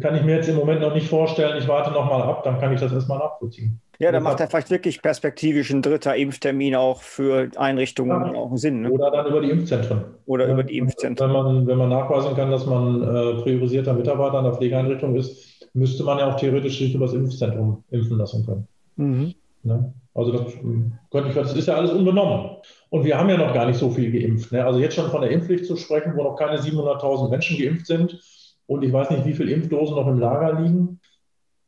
kann 0.00 0.16
ich 0.16 0.24
mir 0.24 0.36
jetzt 0.36 0.48
im 0.48 0.56
Moment 0.56 0.80
noch 0.80 0.94
nicht 0.94 1.08
vorstellen, 1.08 1.58
ich 1.58 1.68
warte 1.68 1.90
nochmal 1.92 2.22
ab, 2.22 2.42
dann 2.42 2.58
kann 2.58 2.72
ich 2.72 2.80
das 2.80 2.92
erstmal 2.92 3.18
nachvollziehen. 3.18 3.80
Ja, 4.02 4.10
da 4.10 4.18
macht 4.18 4.40
ja 4.40 4.48
vielleicht 4.48 4.70
wirklich 4.70 5.00
perspektivisch 5.00 5.70
ein 5.70 5.80
dritter 5.80 6.16
Impftermin 6.16 6.74
auch 6.74 7.02
für 7.02 7.48
Einrichtungen 7.56 8.34
ja. 8.34 8.38
auch 8.40 8.56
Sinn. 8.56 8.82
Ne? 8.82 8.90
Oder 8.90 9.12
dann 9.12 9.26
über 9.26 9.40
die 9.40 9.50
Impfzentren. 9.50 10.02
Oder 10.26 10.46
ja. 10.46 10.52
über 10.54 10.64
die 10.64 10.76
Impfzentren. 10.76 11.28
Wenn 11.28 11.34
man, 11.34 11.66
wenn 11.68 11.78
man 11.78 11.88
nachweisen 11.88 12.34
kann, 12.34 12.50
dass 12.50 12.66
man 12.66 13.00
äh, 13.02 13.42
priorisierter 13.42 13.94
Mitarbeiter 13.94 14.38
an 14.38 14.44
der 14.44 14.54
Pflegeeinrichtung 14.54 15.14
ist, 15.14 15.68
müsste 15.72 16.02
man 16.02 16.18
ja 16.18 16.26
auch 16.26 16.36
theoretisch 16.36 16.78
sich 16.78 16.94
über 16.94 17.06
das 17.06 17.14
Impfzentrum 17.14 17.84
impfen 17.90 18.18
lassen 18.18 18.44
können. 18.44 18.68
Mhm. 18.96 19.34
Ne? 19.62 19.94
Also 20.14 20.32
das, 20.32 20.52
hm, 20.54 20.94
könnte 21.12 21.28
ich, 21.28 21.34
das 21.36 21.54
ist 21.54 21.68
ja 21.68 21.76
alles 21.76 21.92
unbenommen. 21.92 22.56
Und 22.90 23.04
wir 23.04 23.16
haben 23.16 23.28
ja 23.28 23.36
noch 23.36 23.54
gar 23.54 23.66
nicht 23.66 23.78
so 23.78 23.88
viel 23.88 24.10
geimpft. 24.10 24.50
Ne? 24.50 24.64
Also 24.66 24.80
jetzt 24.80 24.96
schon 24.96 25.10
von 25.10 25.20
der 25.20 25.30
Impfpflicht 25.30 25.64
zu 25.64 25.76
sprechen, 25.76 26.14
wo 26.16 26.24
noch 26.24 26.34
keine 26.34 26.58
700.000 26.58 27.30
Menschen 27.30 27.56
geimpft 27.56 27.86
sind 27.86 28.20
und 28.66 28.82
ich 28.82 28.92
weiß 28.92 29.10
nicht, 29.10 29.26
wie 29.26 29.34
viele 29.34 29.52
Impfdosen 29.52 29.94
noch 29.94 30.08
im 30.08 30.18
Lager 30.18 30.60
liegen. 30.60 31.00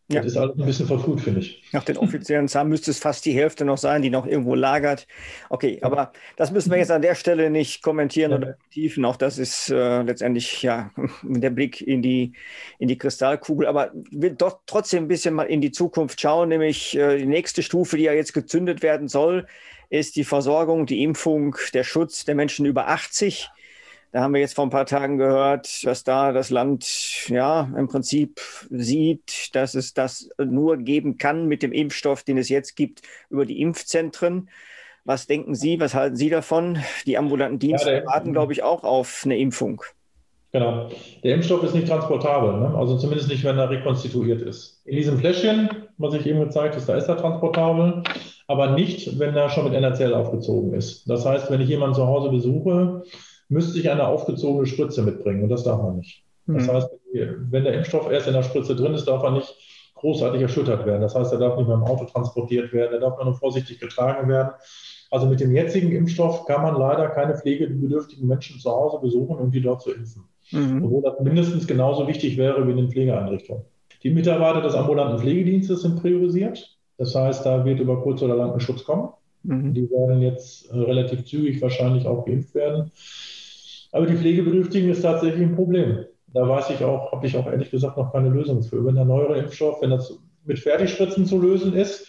Ja. 0.08 0.20
Das 0.20 0.32
ist 0.32 0.36
alles 0.36 0.58
ein 0.58 0.66
bisschen 0.66 0.86
verfrüht, 0.86 1.22
finde 1.22 1.40
ich. 1.40 1.62
Nach 1.72 1.82
den 1.82 1.96
offiziellen 1.96 2.46
Zahlen 2.46 2.68
müsste 2.68 2.90
es 2.90 2.98
fast 2.98 3.24
die 3.24 3.32
Hälfte 3.32 3.64
noch 3.64 3.78
sein, 3.78 4.02
die 4.02 4.10
noch 4.10 4.26
irgendwo 4.26 4.54
lagert. 4.54 5.06
Okay, 5.48 5.78
ja. 5.80 5.86
aber 5.86 6.12
das 6.36 6.50
müssen 6.50 6.70
wir 6.70 6.76
jetzt 6.76 6.90
an 6.90 7.00
der 7.00 7.14
Stelle 7.14 7.48
nicht 7.48 7.82
kommentieren 7.82 8.32
ja. 8.32 8.36
oder 8.36 8.58
tiefen. 8.70 9.06
Auch 9.06 9.16
das 9.16 9.38
ist 9.38 9.70
äh, 9.70 10.02
letztendlich 10.02 10.62
ja 10.62 10.90
der 11.22 11.48
Blick 11.48 11.80
in 11.80 12.02
die, 12.02 12.34
in 12.78 12.88
die 12.88 12.98
Kristallkugel. 12.98 13.66
Aber 13.66 13.92
will 14.10 14.34
doch 14.34 14.60
trotzdem 14.66 15.04
ein 15.04 15.08
bisschen 15.08 15.32
mal 15.32 15.44
in 15.44 15.62
die 15.62 15.72
Zukunft 15.72 16.20
schauen, 16.20 16.50
nämlich 16.50 16.94
äh, 16.98 17.16
die 17.16 17.26
nächste 17.26 17.62
Stufe, 17.62 17.96
die 17.96 18.04
ja 18.04 18.12
jetzt 18.12 18.34
gezündet 18.34 18.82
werden 18.82 19.08
soll, 19.08 19.46
ist 19.88 20.16
die 20.16 20.24
Versorgung, 20.24 20.84
die 20.84 21.02
Impfung, 21.02 21.56
der 21.72 21.84
Schutz 21.84 22.26
der 22.26 22.34
Menschen 22.34 22.66
über 22.66 22.88
80. 22.88 23.48
Da 24.14 24.20
haben 24.20 24.32
wir 24.32 24.40
jetzt 24.40 24.54
vor 24.54 24.64
ein 24.64 24.70
paar 24.70 24.86
Tagen 24.86 25.18
gehört, 25.18 25.84
dass 25.84 26.04
da 26.04 26.30
das 26.30 26.50
Land 26.50 27.26
ja 27.26 27.68
im 27.76 27.88
Prinzip 27.88 28.40
sieht, 28.70 29.52
dass 29.56 29.74
es 29.74 29.92
das 29.92 30.28
nur 30.38 30.76
geben 30.76 31.18
kann 31.18 31.48
mit 31.48 31.64
dem 31.64 31.72
Impfstoff, 31.72 32.22
den 32.22 32.38
es 32.38 32.48
jetzt 32.48 32.76
gibt, 32.76 33.02
über 33.28 33.44
die 33.44 33.60
Impfzentren. 33.60 34.48
Was 35.04 35.26
denken 35.26 35.56
Sie, 35.56 35.80
was 35.80 35.96
halten 35.96 36.14
Sie 36.14 36.30
davon? 36.30 36.78
Die 37.06 37.18
ambulanten 37.18 37.58
Dienste 37.58 37.92
ja, 37.92 38.06
warten, 38.06 38.32
glaube 38.32 38.52
ich, 38.52 38.62
auch 38.62 38.84
auf 38.84 39.22
eine 39.24 39.36
Impfung. 39.36 39.82
Genau. 40.52 40.90
Der 41.24 41.34
Impfstoff 41.34 41.64
ist 41.64 41.74
nicht 41.74 41.88
transportabel, 41.88 42.60
ne? 42.60 42.72
also 42.76 42.96
zumindest 42.96 43.28
nicht, 43.28 43.42
wenn 43.42 43.58
er 43.58 43.68
rekonstituiert 43.68 44.42
ist. 44.42 44.80
In 44.84 44.94
diesem 44.94 45.18
Fläschchen, 45.18 45.68
was 45.98 46.14
ich 46.14 46.24
eben 46.24 46.38
gezeigt 46.38 46.76
habe, 46.76 46.86
da 46.86 46.94
ist 46.94 47.08
er 47.08 47.16
transportabel, 47.16 48.04
aber 48.46 48.76
nicht, 48.76 49.18
wenn 49.18 49.34
er 49.34 49.50
schon 49.50 49.64
mit 49.64 49.74
NRCL 49.74 50.14
aufgezogen 50.14 50.72
ist. 50.72 51.10
Das 51.10 51.26
heißt, 51.26 51.50
wenn 51.50 51.60
ich 51.60 51.68
jemanden 51.68 51.96
zu 51.96 52.06
Hause 52.06 52.30
besuche, 52.30 53.02
müsste 53.48 53.78
ich 53.78 53.90
eine 53.90 54.06
aufgezogene 54.06 54.66
Spritze 54.66 55.02
mitbringen 55.02 55.42
und 55.42 55.48
das 55.48 55.64
darf 55.64 55.82
man 55.82 55.98
nicht. 55.98 56.24
Das 56.46 56.66
mhm. 56.66 56.72
heißt, 56.72 56.90
wenn 57.12 57.64
der 57.64 57.74
Impfstoff 57.74 58.10
erst 58.10 58.26
in 58.26 58.34
der 58.34 58.42
Spritze 58.42 58.76
drin 58.76 58.94
ist, 58.94 59.06
darf 59.06 59.22
er 59.22 59.30
nicht 59.30 59.54
großartig 59.94 60.42
erschüttert 60.42 60.84
werden. 60.84 61.00
Das 61.00 61.14
heißt, 61.14 61.32
er 61.32 61.38
darf 61.38 61.56
nicht 61.56 61.66
mehr 61.66 61.76
im 61.76 61.84
Auto 61.84 62.04
transportiert 62.04 62.72
werden, 62.72 62.92
er 62.92 63.00
darf 63.00 63.22
nur 63.22 63.34
vorsichtig 63.34 63.80
getragen 63.80 64.28
werden. 64.28 64.50
Also 65.10 65.26
mit 65.26 65.40
dem 65.40 65.54
jetzigen 65.54 65.92
Impfstoff 65.92 66.44
kann 66.46 66.62
man 66.62 66.78
leider 66.78 67.08
keine 67.08 67.36
pflegebedürftigen 67.36 68.26
Menschen 68.26 68.58
zu 68.58 68.70
Hause 68.70 68.98
besuchen, 69.00 69.36
um 69.38 69.50
die 69.50 69.62
dort 69.62 69.82
zu 69.82 69.92
impfen. 69.92 70.24
Mhm. 70.50 70.84
Obwohl 70.84 71.02
das 71.02 71.20
mindestens 71.20 71.66
genauso 71.66 72.06
wichtig 72.08 72.36
wäre 72.36 72.66
wie 72.66 72.72
in 72.72 72.76
den 72.76 72.90
Pflegeeinrichtungen. 72.90 73.64
Die 74.02 74.10
Mitarbeiter 74.10 74.60
des 74.60 74.74
ambulanten 74.74 75.18
Pflegedienstes 75.18 75.82
sind 75.82 76.00
priorisiert. 76.00 76.76
Das 76.98 77.14
heißt, 77.14 77.46
da 77.46 77.64
wird 77.64 77.80
über 77.80 78.02
kurz 78.02 78.22
oder 78.22 78.36
lang 78.36 78.52
ein 78.52 78.60
Schutz 78.60 78.84
kommen. 78.84 79.08
Mhm. 79.44 79.74
Die 79.74 79.90
werden 79.90 80.20
jetzt 80.22 80.70
äh, 80.70 80.76
relativ 80.76 81.24
zügig 81.24 81.62
wahrscheinlich 81.62 82.06
auch 82.06 82.24
geimpft 82.24 82.54
werden. 82.54 82.90
Aber 83.92 84.06
die 84.06 84.16
Pflegebedürftigen 84.16 84.90
ist 84.90 85.02
tatsächlich 85.02 85.42
ein 85.42 85.54
Problem. 85.54 86.04
Da 86.28 86.48
weiß 86.48 86.70
ich 86.70 86.82
auch, 86.82 87.12
habe 87.12 87.26
ich 87.26 87.36
auch 87.36 87.46
ehrlich 87.46 87.70
gesagt 87.70 87.96
noch 87.96 88.12
keine 88.12 88.30
Lösung 88.30 88.62
für. 88.62 88.84
Wenn 88.84 88.96
der 88.96 89.04
neuere 89.04 89.38
Impfstoff, 89.38 89.80
wenn 89.82 89.90
das 89.90 90.18
mit 90.44 90.58
Fertigspritzen 90.58 91.26
zu 91.26 91.40
lösen 91.40 91.74
ist, 91.74 92.08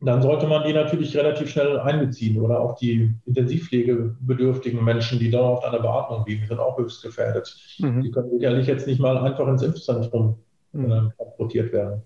dann 0.00 0.20
sollte 0.20 0.46
man 0.46 0.66
die 0.66 0.74
natürlich 0.74 1.16
relativ 1.16 1.48
schnell 1.48 1.78
einbeziehen 1.78 2.38
oder 2.38 2.60
auch 2.60 2.76
die 2.76 3.14
intensivpflegebedürftigen 3.24 4.84
Menschen, 4.84 5.18
die 5.18 5.30
dauerhaft 5.30 5.64
an 5.64 5.72
der 5.72 5.80
Beatmung 5.80 6.24
liegen, 6.26 6.46
sind 6.46 6.58
auch 6.58 6.76
höchst 6.76 7.02
gefährdet. 7.02 7.56
Mhm. 7.78 8.02
Die 8.02 8.10
können 8.10 8.30
sicherlich 8.30 8.66
jetzt 8.66 8.86
nicht 8.86 9.00
mal 9.00 9.16
einfach 9.16 9.48
ins 9.48 9.62
Impfzentrum 9.62 10.36
mhm. 10.72 10.84
äh, 10.84 11.00
transportiert 11.16 11.72
werden. 11.72 12.02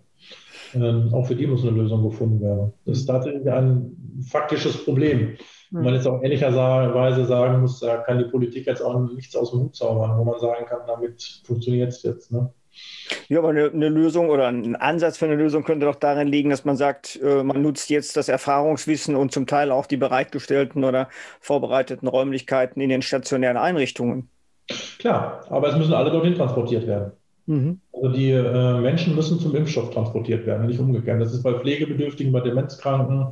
Ähm, 0.74 1.10
auch 1.12 1.26
für 1.26 1.34
die 1.34 1.46
muss 1.46 1.62
eine 1.62 1.72
Lösung 1.72 2.02
gefunden 2.02 2.40
werden. 2.40 2.72
Das 2.84 2.98
ist 2.98 3.06
tatsächlich 3.06 3.50
ein 3.50 3.96
faktisches 4.28 4.84
Problem. 4.84 5.36
Wo 5.70 5.82
man 5.82 5.94
jetzt 5.94 6.06
auch 6.06 6.22
ehrlicherweise 6.22 7.26
sagen 7.26 7.60
muss, 7.60 7.80
da 7.80 7.98
kann 7.98 8.18
die 8.18 8.24
Politik 8.24 8.66
jetzt 8.66 8.80
auch 8.80 8.98
nichts 9.10 9.36
aus 9.36 9.50
dem 9.50 9.60
Hut 9.60 9.76
zaubern, 9.76 10.18
wo 10.18 10.24
man 10.24 10.40
sagen 10.40 10.64
kann, 10.66 10.80
damit 10.86 11.42
funktioniert 11.44 11.90
es 11.90 12.02
jetzt. 12.02 12.32
Ne? 12.32 12.50
Ja, 13.28 13.38
aber 13.40 13.50
eine, 13.50 13.70
eine, 13.70 13.88
Lösung 13.88 14.30
oder 14.30 14.48
ein 14.48 14.76
Ansatz 14.76 15.18
für 15.18 15.26
eine 15.26 15.34
Lösung 15.34 15.64
könnte 15.64 15.86
doch 15.86 15.96
darin 15.96 16.28
liegen, 16.28 16.50
dass 16.50 16.64
man 16.64 16.76
sagt, 16.76 17.20
äh, 17.22 17.42
man 17.42 17.60
nutzt 17.60 17.90
jetzt 17.90 18.16
das 18.16 18.28
Erfahrungswissen 18.28 19.16
und 19.16 19.32
zum 19.32 19.46
Teil 19.46 19.70
auch 19.70 19.86
die 19.86 19.96
bereitgestellten 19.96 20.84
oder 20.84 21.08
vorbereiteten 21.40 22.08
Räumlichkeiten 22.08 22.80
in 22.80 22.88
den 22.88 23.02
stationären 23.02 23.56
Einrichtungen. 23.56 24.30
Klar, 24.98 25.44
aber 25.48 25.68
es 25.68 25.76
müssen 25.76 25.94
alle 25.94 26.10
dorthin 26.10 26.34
transportiert 26.34 26.86
werden. 26.86 27.12
Mhm. 27.48 27.80
Also 27.92 28.08
die 28.10 28.30
äh, 28.30 28.80
Menschen 28.80 29.16
müssen 29.16 29.40
zum 29.40 29.56
Impfstoff 29.56 29.90
transportiert 29.90 30.46
werden, 30.46 30.66
nicht 30.66 30.78
umgekehrt. 30.78 31.20
Das 31.20 31.32
ist 31.32 31.42
bei 31.42 31.54
Pflegebedürftigen, 31.54 32.30
bei 32.30 32.40
Demenzkranken, 32.40 33.28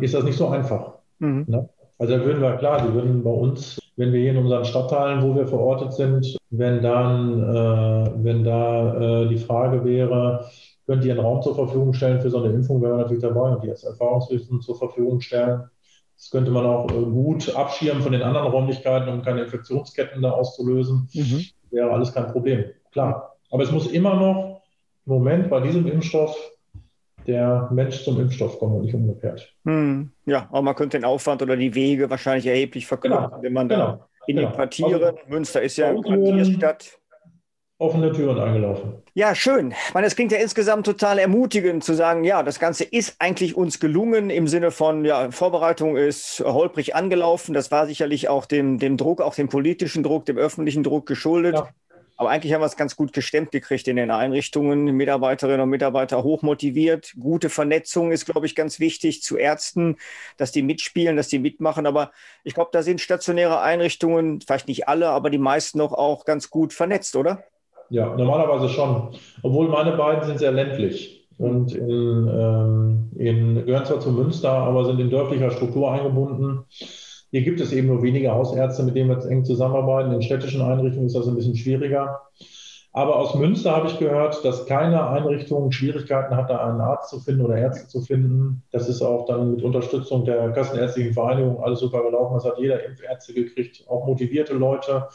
ist 0.00 0.14
das 0.14 0.24
nicht 0.24 0.36
so 0.36 0.48
einfach. 0.48 0.92
Mhm. 1.18 1.46
Ne? 1.48 1.68
Also 1.98 2.18
da 2.18 2.24
würden 2.24 2.42
wir, 2.42 2.52
klar, 2.56 2.86
die 2.86 2.92
würden 2.92 3.24
bei 3.24 3.30
uns, 3.30 3.78
wenn 3.96 4.12
wir 4.12 4.20
hier 4.20 4.32
in 4.32 4.36
unseren 4.36 4.66
Stadtteilen, 4.66 5.22
wo 5.22 5.34
wir 5.34 5.46
verortet 5.46 5.94
sind, 5.94 6.36
wenn 6.50 6.82
dann, 6.82 7.42
äh, 7.42 8.10
wenn 8.22 8.44
da 8.44 9.22
äh, 9.22 9.28
die 9.28 9.38
Frage 9.38 9.82
wäre, 9.86 10.50
könnt 10.86 11.06
ihr 11.06 11.12
einen 11.12 11.24
Raum 11.24 11.40
zur 11.40 11.54
Verfügung 11.54 11.94
stellen 11.94 12.20
für 12.20 12.28
so 12.28 12.42
eine 12.42 12.52
Impfung, 12.52 12.82
wären 12.82 12.98
wir 12.98 13.02
natürlich 13.04 13.22
dabei 13.22 13.54
und 13.54 13.64
die 13.64 13.70
als 13.70 13.84
Erfahrungswissen 13.84 14.60
zur 14.60 14.76
Verfügung 14.76 15.22
stellen. 15.22 15.62
Das 16.18 16.30
könnte 16.30 16.50
man 16.50 16.66
auch 16.66 16.90
äh, 16.90 17.04
gut 17.04 17.54
abschirmen 17.56 18.02
von 18.02 18.12
den 18.12 18.22
anderen 18.22 18.48
Räumlichkeiten, 18.48 19.08
um 19.08 19.22
keine 19.22 19.44
Infektionsketten 19.44 20.20
da 20.20 20.32
auszulösen. 20.32 21.08
Mhm. 21.14 21.44
Wäre 21.70 21.90
alles 21.90 22.12
kein 22.12 22.30
Problem. 22.30 22.66
Klar. 22.92 23.35
Aber 23.50 23.62
es 23.62 23.70
muss 23.70 23.86
immer 23.86 24.14
noch 24.14 24.62
im 25.06 25.12
Moment 25.12 25.50
bei 25.50 25.60
diesem 25.60 25.86
Impfstoff 25.86 26.36
der 27.26 27.68
Mensch 27.72 28.04
zum 28.04 28.20
Impfstoff 28.20 28.58
kommen 28.58 28.76
und 28.76 28.82
nicht 28.82 28.94
umgekehrt. 28.94 29.52
Hm. 29.64 30.10
Ja, 30.26 30.48
aber 30.50 30.62
man 30.62 30.74
könnte 30.74 30.98
den 30.98 31.04
Aufwand 31.04 31.42
oder 31.42 31.56
die 31.56 31.74
Wege 31.74 32.08
wahrscheinlich 32.08 32.46
erheblich 32.46 32.86
verkürzen, 32.86 33.30
genau. 33.30 33.42
wenn 33.42 33.52
man 33.52 33.68
da 33.68 33.76
genau. 33.76 34.08
in 34.26 34.36
genau. 34.36 34.48
die 34.48 34.54
Quartiere, 34.54 35.06
also, 35.06 35.18
Münster 35.26 35.62
ist 35.62 35.76
ja 35.76 35.88
eine 35.88 36.00
Quartierstadt. 36.02 36.98
Offene 37.78 38.10
Türen 38.10 38.38
eingelaufen. 38.38 38.94
Ja, 39.12 39.34
schön. 39.34 39.72
Ich 39.72 39.92
meine, 39.92 40.06
es 40.06 40.16
klingt 40.16 40.32
ja 40.32 40.38
insgesamt 40.38 40.86
total 40.86 41.18
ermutigend 41.18 41.84
zu 41.84 41.92
sagen, 41.92 42.24
ja, 42.24 42.42
das 42.42 42.58
Ganze 42.58 42.84
ist 42.84 43.16
eigentlich 43.18 43.54
uns 43.54 43.80
gelungen 43.80 44.30
im 44.30 44.48
Sinne 44.48 44.70
von, 44.70 45.04
ja, 45.04 45.30
Vorbereitung 45.30 45.98
ist 45.98 46.40
holprig 46.40 46.94
angelaufen. 46.94 47.52
Das 47.52 47.70
war 47.70 47.86
sicherlich 47.86 48.30
auch 48.30 48.46
dem, 48.46 48.78
dem 48.78 48.96
Druck, 48.96 49.20
auch 49.20 49.34
dem 49.34 49.50
politischen 49.50 50.02
Druck, 50.02 50.24
dem 50.24 50.38
öffentlichen 50.38 50.84
Druck 50.84 51.04
geschuldet. 51.04 51.54
Ja. 51.54 51.68
Aber 52.16 52.30
eigentlich 52.30 52.52
haben 52.54 52.62
wir 52.62 52.66
es 52.66 52.76
ganz 52.76 52.96
gut 52.96 53.12
gestemmt 53.12 53.50
gekriegt 53.50 53.88
in 53.88 53.96
den 53.96 54.10
Einrichtungen. 54.10 54.84
Mitarbeiterinnen 54.84 55.60
und 55.60 55.68
Mitarbeiter 55.68 56.22
hochmotiviert. 56.22 57.14
Gute 57.18 57.50
Vernetzung 57.50 58.10
ist, 58.10 58.24
glaube 58.24 58.46
ich, 58.46 58.54
ganz 58.54 58.80
wichtig 58.80 59.22
zu 59.22 59.36
Ärzten, 59.36 59.96
dass 60.36 60.50
die 60.50 60.62
mitspielen, 60.62 61.16
dass 61.16 61.28
die 61.28 61.38
mitmachen. 61.38 61.86
Aber 61.86 62.12
ich 62.42 62.54
glaube, 62.54 62.70
da 62.72 62.82
sind 62.82 63.00
stationäre 63.00 63.60
Einrichtungen, 63.60 64.40
vielleicht 64.40 64.68
nicht 64.68 64.88
alle, 64.88 65.10
aber 65.10 65.28
die 65.28 65.38
meisten 65.38 65.78
noch 65.78 65.92
auch 65.92 66.24
ganz 66.24 66.48
gut 66.48 66.72
vernetzt, 66.72 67.16
oder? 67.16 67.44
Ja, 67.90 68.16
normalerweise 68.16 68.68
schon. 68.68 69.14
Obwohl 69.42 69.68
meine 69.68 69.92
beiden 69.92 70.24
sind 70.24 70.38
sehr 70.38 70.52
ländlich 70.52 71.28
und 71.38 71.74
in, 71.74 72.28
ähm, 72.28 73.10
in, 73.16 73.66
gehören 73.66 73.84
zwar 73.84 74.00
zu 74.00 74.10
Münster, 74.10 74.50
aber 74.50 74.84
sind 74.86 74.98
in 75.00 75.10
dörflicher 75.10 75.50
Struktur 75.50 75.92
eingebunden. 75.92 76.64
Hier 77.30 77.42
gibt 77.42 77.60
es 77.60 77.72
eben 77.72 77.88
nur 77.88 78.02
wenige 78.02 78.32
Hausärzte, 78.32 78.82
mit 78.82 78.96
denen 78.96 79.10
wir 79.10 79.16
jetzt 79.16 79.26
eng 79.26 79.44
zusammenarbeiten. 79.44 80.12
In 80.12 80.22
städtischen 80.22 80.62
Einrichtungen 80.62 81.06
ist 81.06 81.16
das 81.16 81.26
ein 81.26 81.34
bisschen 81.34 81.56
schwieriger. 81.56 82.20
Aber 82.96 83.16
aus 83.16 83.34
Münster 83.34 83.76
habe 83.76 83.88
ich 83.88 83.98
gehört, 83.98 84.42
dass 84.42 84.64
keine 84.64 85.06
Einrichtung 85.10 85.70
Schwierigkeiten 85.70 86.34
hat, 86.34 86.48
da 86.48 86.66
einen 86.66 86.80
Arzt 86.80 87.10
zu 87.10 87.20
finden 87.20 87.42
oder 87.44 87.58
Ärzte 87.58 87.88
zu 87.88 88.00
finden. 88.00 88.62
Das 88.70 88.88
ist 88.88 89.02
auch 89.02 89.26
dann 89.26 89.50
mit 89.50 89.62
Unterstützung 89.62 90.24
der 90.24 90.50
Kassenärztlichen 90.52 91.12
Vereinigung 91.12 91.62
alles 91.62 91.80
super 91.80 92.02
gelaufen. 92.02 92.36
Das 92.36 92.46
hat 92.46 92.58
jeder 92.58 92.82
Impfärzte 92.86 93.34
gekriegt, 93.34 93.84
auch 93.86 94.06
motivierte 94.06 94.54
Leute, 94.54 95.08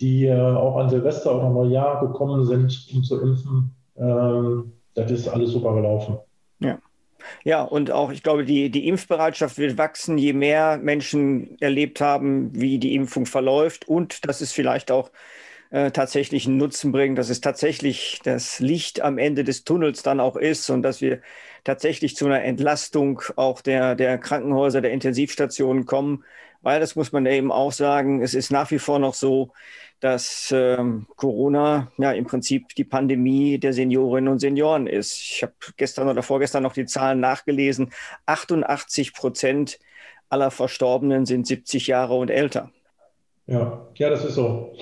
die 0.00 0.24
äh, 0.24 0.40
auch 0.40 0.76
an 0.76 0.88
Silvester 0.88 1.36
oder 1.36 1.50
Neujahr 1.50 2.00
gekommen 2.06 2.46
sind, 2.46 2.86
um 2.94 3.02
zu 3.02 3.20
impfen. 3.20 3.74
Ähm, 3.98 4.72
das 4.94 5.10
ist 5.10 5.28
alles 5.28 5.50
super 5.50 5.74
gelaufen. 5.74 6.16
Ja. 7.42 7.62
Und 7.62 7.90
auch, 7.90 8.12
ich 8.12 8.22
glaube, 8.22 8.44
die, 8.44 8.70
die 8.70 8.88
Impfbereitschaft 8.88 9.58
wird 9.58 9.78
wachsen, 9.78 10.18
je 10.18 10.32
mehr 10.32 10.78
Menschen 10.78 11.60
erlebt 11.60 12.00
haben, 12.00 12.50
wie 12.54 12.78
die 12.78 12.94
Impfung 12.94 13.26
verläuft. 13.26 13.88
Und 13.88 14.26
dass 14.26 14.40
es 14.40 14.52
vielleicht 14.52 14.90
auch 14.90 15.10
äh, 15.70 15.90
tatsächlich 15.90 16.46
einen 16.46 16.56
Nutzen 16.56 16.92
bringt, 16.92 17.18
dass 17.18 17.30
es 17.30 17.40
tatsächlich 17.40 18.20
das 18.24 18.60
Licht 18.60 19.00
am 19.00 19.18
Ende 19.18 19.44
des 19.44 19.64
Tunnels 19.64 20.02
dann 20.02 20.20
auch 20.20 20.36
ist 20.36 20.70
und 20.70 20.82
dass 20.82 21.00
wir 21.00 21.20
tatsächlich 21.64 22.16
zu 22.16 22.26
einer 22.26 22.42
Entlastung 22.44 23.20
auch 23.36 23.60
der, 23.60 23.94
der 23.94 24.18
Krankenhäuser, 24.18 24.80
der 24.80 24.92
Intensivstationen 24.92 25.86
kommen. 25.86 26.24
Weil, 26.62 26.80
das 26.80 26.96
muss 26.96 27.12
man 27.12 27.26
eben 27.26 27.52
auch 27.52 27.72
sagen, 27.72 28.22
es 28.22 28.34
ist 28.34 28.50
nach 28.50 28.70
wie 28.70 28.78
vor 28.78 28.98
noch 28.98 29.14
so, 29.14 29.52
dass 30.04 30.52
ähm, 30.54 31.06
Corona 31.16 31.90
ja 31.96 32.12
im 32.12 32.26
Prinzip 32.26 32.74
die 32.74 32.84
Pandemie 32.84 33.56
der 33.58 33.72
Seniorinnen 33.72 34.30
und 34.30 34.38
Senioren 34.38 34.86
ist. 34.86 35.18
Ich 35.18 35.42
habe 35.42 35.54
gestern 35.78 36.08
oder 36.08 36.22
vorgestern 36.22 36.62
noch 36.62 36.74
die 36.74 36.84
Zahlen 36.84 37.20
nachgelesen. 37.20 37.90
88 38.26 39.14
Prozent 39.14 39.78
aller 40.28 40.50
Verstorbenen 40.50 41.24
sind 41.24 41.46
70 41.46 41.86
Jahre 41.86 42.16
und 42.16 42.30
älter. 42.30 42.70
Ja, 43.46 43.86
ja, 43.94 44.10
das 44.10 44.26
ist 44.26 44.34
so. 44.34 44.74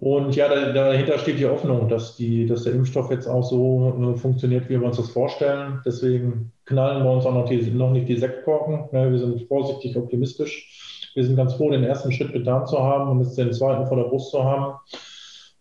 Und 0.00 0.34
ja, 0.34 0.48
dahinter 0.48 1.20
steht 1.20 1.38
die 1.38 1.46
Hoffnung, 1.46 1.88
dass, 1.88 2.16
die, 2.16 2.44
dass 2.44 2.64
der 2.64 2.72
Impfstoff 2.72 3.12
jetzt 3.12 3.28
auch 3.28 3.48
so 3.48 4.14
äh, 4.16 4.18
funktioniert, 4.18 4.68
wie 4.68 4.80
wir 4.80 4.86
uns 4.88 4.96
das 4.96 5.10
vorstellen. 5.10 5.80
Deswegen 5.86 6.50
knallen 6.64 7.04
wir 7.04 7.10
uns 7.12 7.24
auch 7.24 7.34
noch, 7.34 7.48
die, 7.48 7.70
noch 7.70 7.92
nicht 7.92 8.08
die 8.08 8.16
Sektkorken. 8.16 8.88
Wir 8.90 9.16
sind 9.16 9.46
vorsichtig 9.46 9.96
optimistisch 9.96 10.95
wir 11.16 11.24
sind 11.24 11.36
ganz 11.36 11.54
froh, 11.54 11.70
den 11.70 11.82
ersten 11.82 12.12
Schritt 12.12 12.34
getan 12.34 12.66
zu 12.66 12.78
haben 12.78 13.10
und 13.10 13.20
jetzt 13.20 13.38
den 13.38 13.50
zweiten 13.50 13.86
vor 13.86 13.96
der 13.96 14.04
Brust 14.04 14.30
zu 14.30 14.44
haben. 14.44 14.74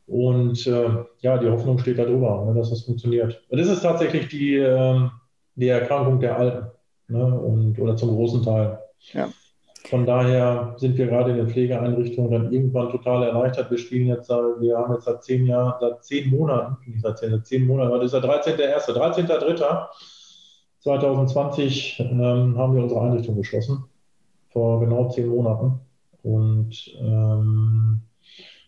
Und 0.06 0.68
äh, 0.68 0.90
ja, 1.22 1.38
die 1.38 1.50
Hoffnung 1.50 1.80
steht 1.80 1.98
da 1.98 2.04
drüber, 2.04 2.44
ne, 2.46 2.54
dass 2.54 2.72
das 2.72 2.82
funktioniert. 2.82 3.42
Und 3.48 3.58
das 3.58 3.70
ist 3.70 3.82
tatsächlich 3.82 4.28
die, 4.28 4.58
äh, 4.58 5.00
die 5.56 5.70
Erkrankung 5.70 6.20
der 6.20 6.38
Alten 6.38 6.68
ne, 7.08 7.24
und, 7.40 7.80
oder 7.80 7.96
zum 7.96 8.10
großen 8.10 8.44
Teil. 8.44 8.80
Ja. 9.14 9.30
Von 9.86 10.06
daher 10.06 10.76
sind 10.78 10.98
wir 10.98 11.08
gerade 11.08 11.32
in 11.32 11.38
den 11.38 11.48
Pflegeeinrichtungen 11.48 12.32
dann 12.32 12.52
irgendwann 12.52 12.90
total 12.90 13.24
erleichtert. 13.24 13.72
Wir 13.72 13.78
spielen 13.78 14.08
jetzt, 14.08 14.30
wir 14.30 14.78
haben 14.78 14.94
jetzt 14.94 15.06
seit 15.06 15.24
zehn 15.24 15.46
Jahren, 15.46 15.76
seit 15.80 16.04
zehn 16.04 16.30
Monaten, 16.32 16.76
nicht 16.86 17.02
seit 17.02 17.18
zehn, 17.18 17.32
seit 17.32 17.48
zehn 17.48 17.66
Monaten, 17.66 17.94
das 18.02 18.12
ist 18.12 18.22
der 18.22 18.30
13.1., 18.30 18.92
13.3.2020 20.84 22.02
ähm, 22.02 22.58
haben 22.58 22.76
wir 22.76 22.84
unsere 22.84 23.00
Einrichtung 23.02 23.38
geschlossen 23.38 23.86
vor 24.56 24.80
genau 24.80 25.10
zehn 25.10 25.28
Monaten. 25.28 25.82
Und 26.24 26.96
ähm, 27.02 28.00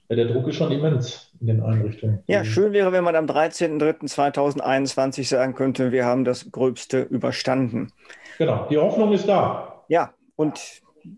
ja, 0.10 0.16
der 0.18 0.26
Druck 0.26 0.50
ist 0.50 0.58
schon 0.58 0.70
immens 0.70 1.32
in 1.40 1.48
den 1.48 1.64
Einrichtungen. 1.64 2.20
Ja, 2.28 2.44
schön 2.44 2.74
wäre, 2.74 2.92
wenn 2.92 3.06
man 3.06 3.16
am 3.16 3.26
13.03.2021 3.26 5.26
sagen 5.26 5.56
könnte, 5.56 5.94
wir 5.94 6.04
haben 6.04 6.26
das 6.26 6.52
Gröbste 6.52 7.04
überstanden. 7.04 7.94
Genau, 8.38 8.68
die 8.70 8.78
Hoffnung 8.78 9.14
ist 9.14 9.30
da. 9.30 9.86
Ja, 9.88 10.12
Und 10.36 10.60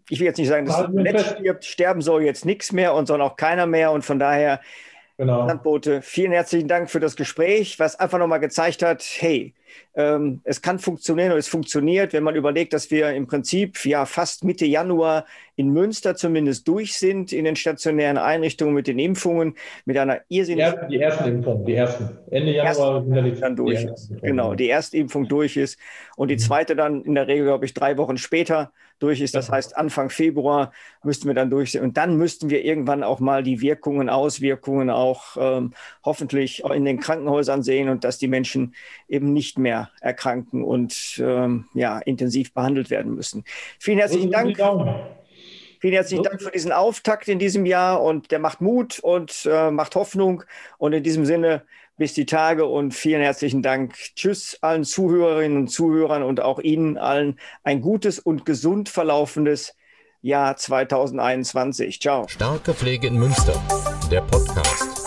ich 0.07 0.19
will 0.19 0.27
jetzt 0.27 0.37
nicht 0.37 0.49
sagen, 0.49 0.67
dass 0.67 0.77
das 0.77 0.89
Netz 0.89 1.31
stirbt, 1.31 1.65
sterben 1.65 2.01
soll 2.01 2.21
jetzt 2.21 2.45
nichts 2.45 2.71
mehr 2.71 2.93
und 2.93 3.07
soll 3.07 3.23
auch 3.23 3.37
keiner 3.37 3.65
mehr. 3.65 3.91
Und 3.91 4.05
von 4.05 4.19
daher, 4.19 4.61
genau. 5.17 5.47
Landbote, 5.47 6.03
vielen 6.03 6.31
herzlichen 6.31 6.67
Dank 6.67 6.91
für 6.91 6.99
das 6.99 7.15
Gespräch, 7.15 7.79
was 7.79 7.99
einfach 7.99 8.19
nochmal 8.19 8.39
gezeigt 8.39 8.83
hat, 8.83 9.03
hey, 9.17 9.55
ähm, 9.95 10.41
es 10.43 10.61
kann 10.61 10.79
funktionieren 10.79 11.31
und 11.31 11.37
es 11.37 11.47
funktioniert, 11.47 12.13
wenn 12.13 12.23
man 12.23 12.35
überlegt, 12.35 12.73
dass 12.73 12.91
wir 12.91 13.11
im 13.11 13.27
Prinzip 13.27 13.85
ja 13.85 14.05
fast 14.05 14.43
Mitte 14.43 14.65
Januar 14.65 15.25
in 15.55 15.71
Münster 15.73 16.15
zumindest 16.15 16.67
durch 16.67 16.93
sind 16.93 17.33
in 17.33 17.43
den 17.43 17.55
stationären 17.55 18.17
Einrichtungen 18.17 18.73
mit 18.73 18.87
den 18.87 18.97
Impfungen, 18.97 19.55
mit 19.85 19.97
einer 19.97 20.21
irrsinnigen. 20.29 20.87
Die, 20.89 20.99
ersten 20.99 21.27
Impfungen, 21.27 21.65
die 21.65 21.73
ersten. 21.73 22.17
Ende 22.31 22.53
Januar 22.53 23.03
sind 23.03 23.25
die, 23.25 23.41
dann 23.41 23.55
durch 23.55 23.79
die 23.79 23.91
ist. 23.91 24.21
Genau, 24.21 24.55
die 24.55 24.67
erste 24.67 24.97
Impfung 24.97 25.27
durch 25.27 25.57
ist 25.57 25.77
und 26.15 26.29
die 26.29 26.35
mhm. 26.35 26.39
zweite 26.39 26.75
dann 26.75 27.03
in 27.03 27.15
der 27.15 27.27
Regel, 27.27 27.45
glaube 27.45 27.65
ich, 27.65 27.73
drei 27.73 27.97
Wochen 27.97 28.17
später 28.17 28.71
durch 28.99 29.21
ist. 29.21 29.35
Das 29.35 29.49
heißt, 29.49 29.75
Anfang 29.77 30.09
Februar 30.09 30.71
müssten 31.03 31.27
wir 31.27 31.33
dann 31.33 31.49
durch 31.49 31.71
sein. 31.71 31.83
Und 31.83 31.97
dann 31.97 32.17
müssten 32.17 32.49
wir 32.49 32.63
irgendwann 32.63 33.03
auch 33.03 33.19
mal 33.19 33.43
die 33.43 33.61
Wirkungen, 33.61 34.09
Auswirkungen 34.09 34.89
auch 34.89 35.37
ähm, 35.39 35.73
hoffentlich 36.03 36.63
in 36.63 36.85
den 36.85 36.99
Krankenhäusern 36.99 37.63
sehen 37.63 37.89
und 37.89 38.03
dass 38.03 38.17
die 38.17 38.27
Menschen 38.27 38.75
eben 39.07 39.33
nicht 39.33 39.57
mehr 39.59 39.89
erkranken 40.01 40.63
und 40.63 41.21
ähm, 41.23 41.65
ja, 41.73 41.99
intensiv 41.99 42.53
behandelt 42.53 42.89
werden 42.89 43.15
müssen. 43.15 43.43
Vielen 43.79 43.99
herzlichen 43.99 44.31
Dank. 44.31 44.57
Vielen 45.81 45.93
herzlichen 45.93 46.23
Dank 46.23 46.41
für 46.41 46.51
diesen 46.51 46.73
Auftakt 46.73 47.29
in 47.29 47.39
diesem 47.39 47.65
Jahr 47.65 48.03
und 48.03 48.31
der 48.31 48.39
macht 48.39 48.59
Mut 48.59 48.99
und 48.99 49.47
äh, 49.49 49.71
macht 49.71 49.95
Hoffnung. 49.95 50.43
Und 50.77 50.91
in 50.91 51.03
diesem 51.03 51.25
Sinne 51.25 51.63
bis 51.99 52.13
die 52.13 52.25
Tage 52.25 52.65
und 52.65 52.95
vielen 52.95 53.21
herzlichen 53.21 53.61
Dank. 53.61 53.93
Tschüss 54.15 54.57
allen 54.61 54.85
Zuhörerinnen 54.85 55.57
und 55.57 55.67
Zuhörern 55.67 56.23
und 56.23 56.39
auch 56.39 56.59
Ihnen 56.59 56.97
allen 56.97 57.37
ein 57.63 57.81
gutes 57.81 58.17
und 58.17 58.45
gesund 58.45 58.89
verlaufendes 58.89 59.75
Jahr 60.21 60.55
2021. 60.55 61.99
Ciao. 62.01 62.27
Starke 62.27 62.73
Pflege 62.73 63.07
in 63.07 63.17
Münster, 63.17 63.61
der 64.09 64.21
Podcast. 64.21 64.98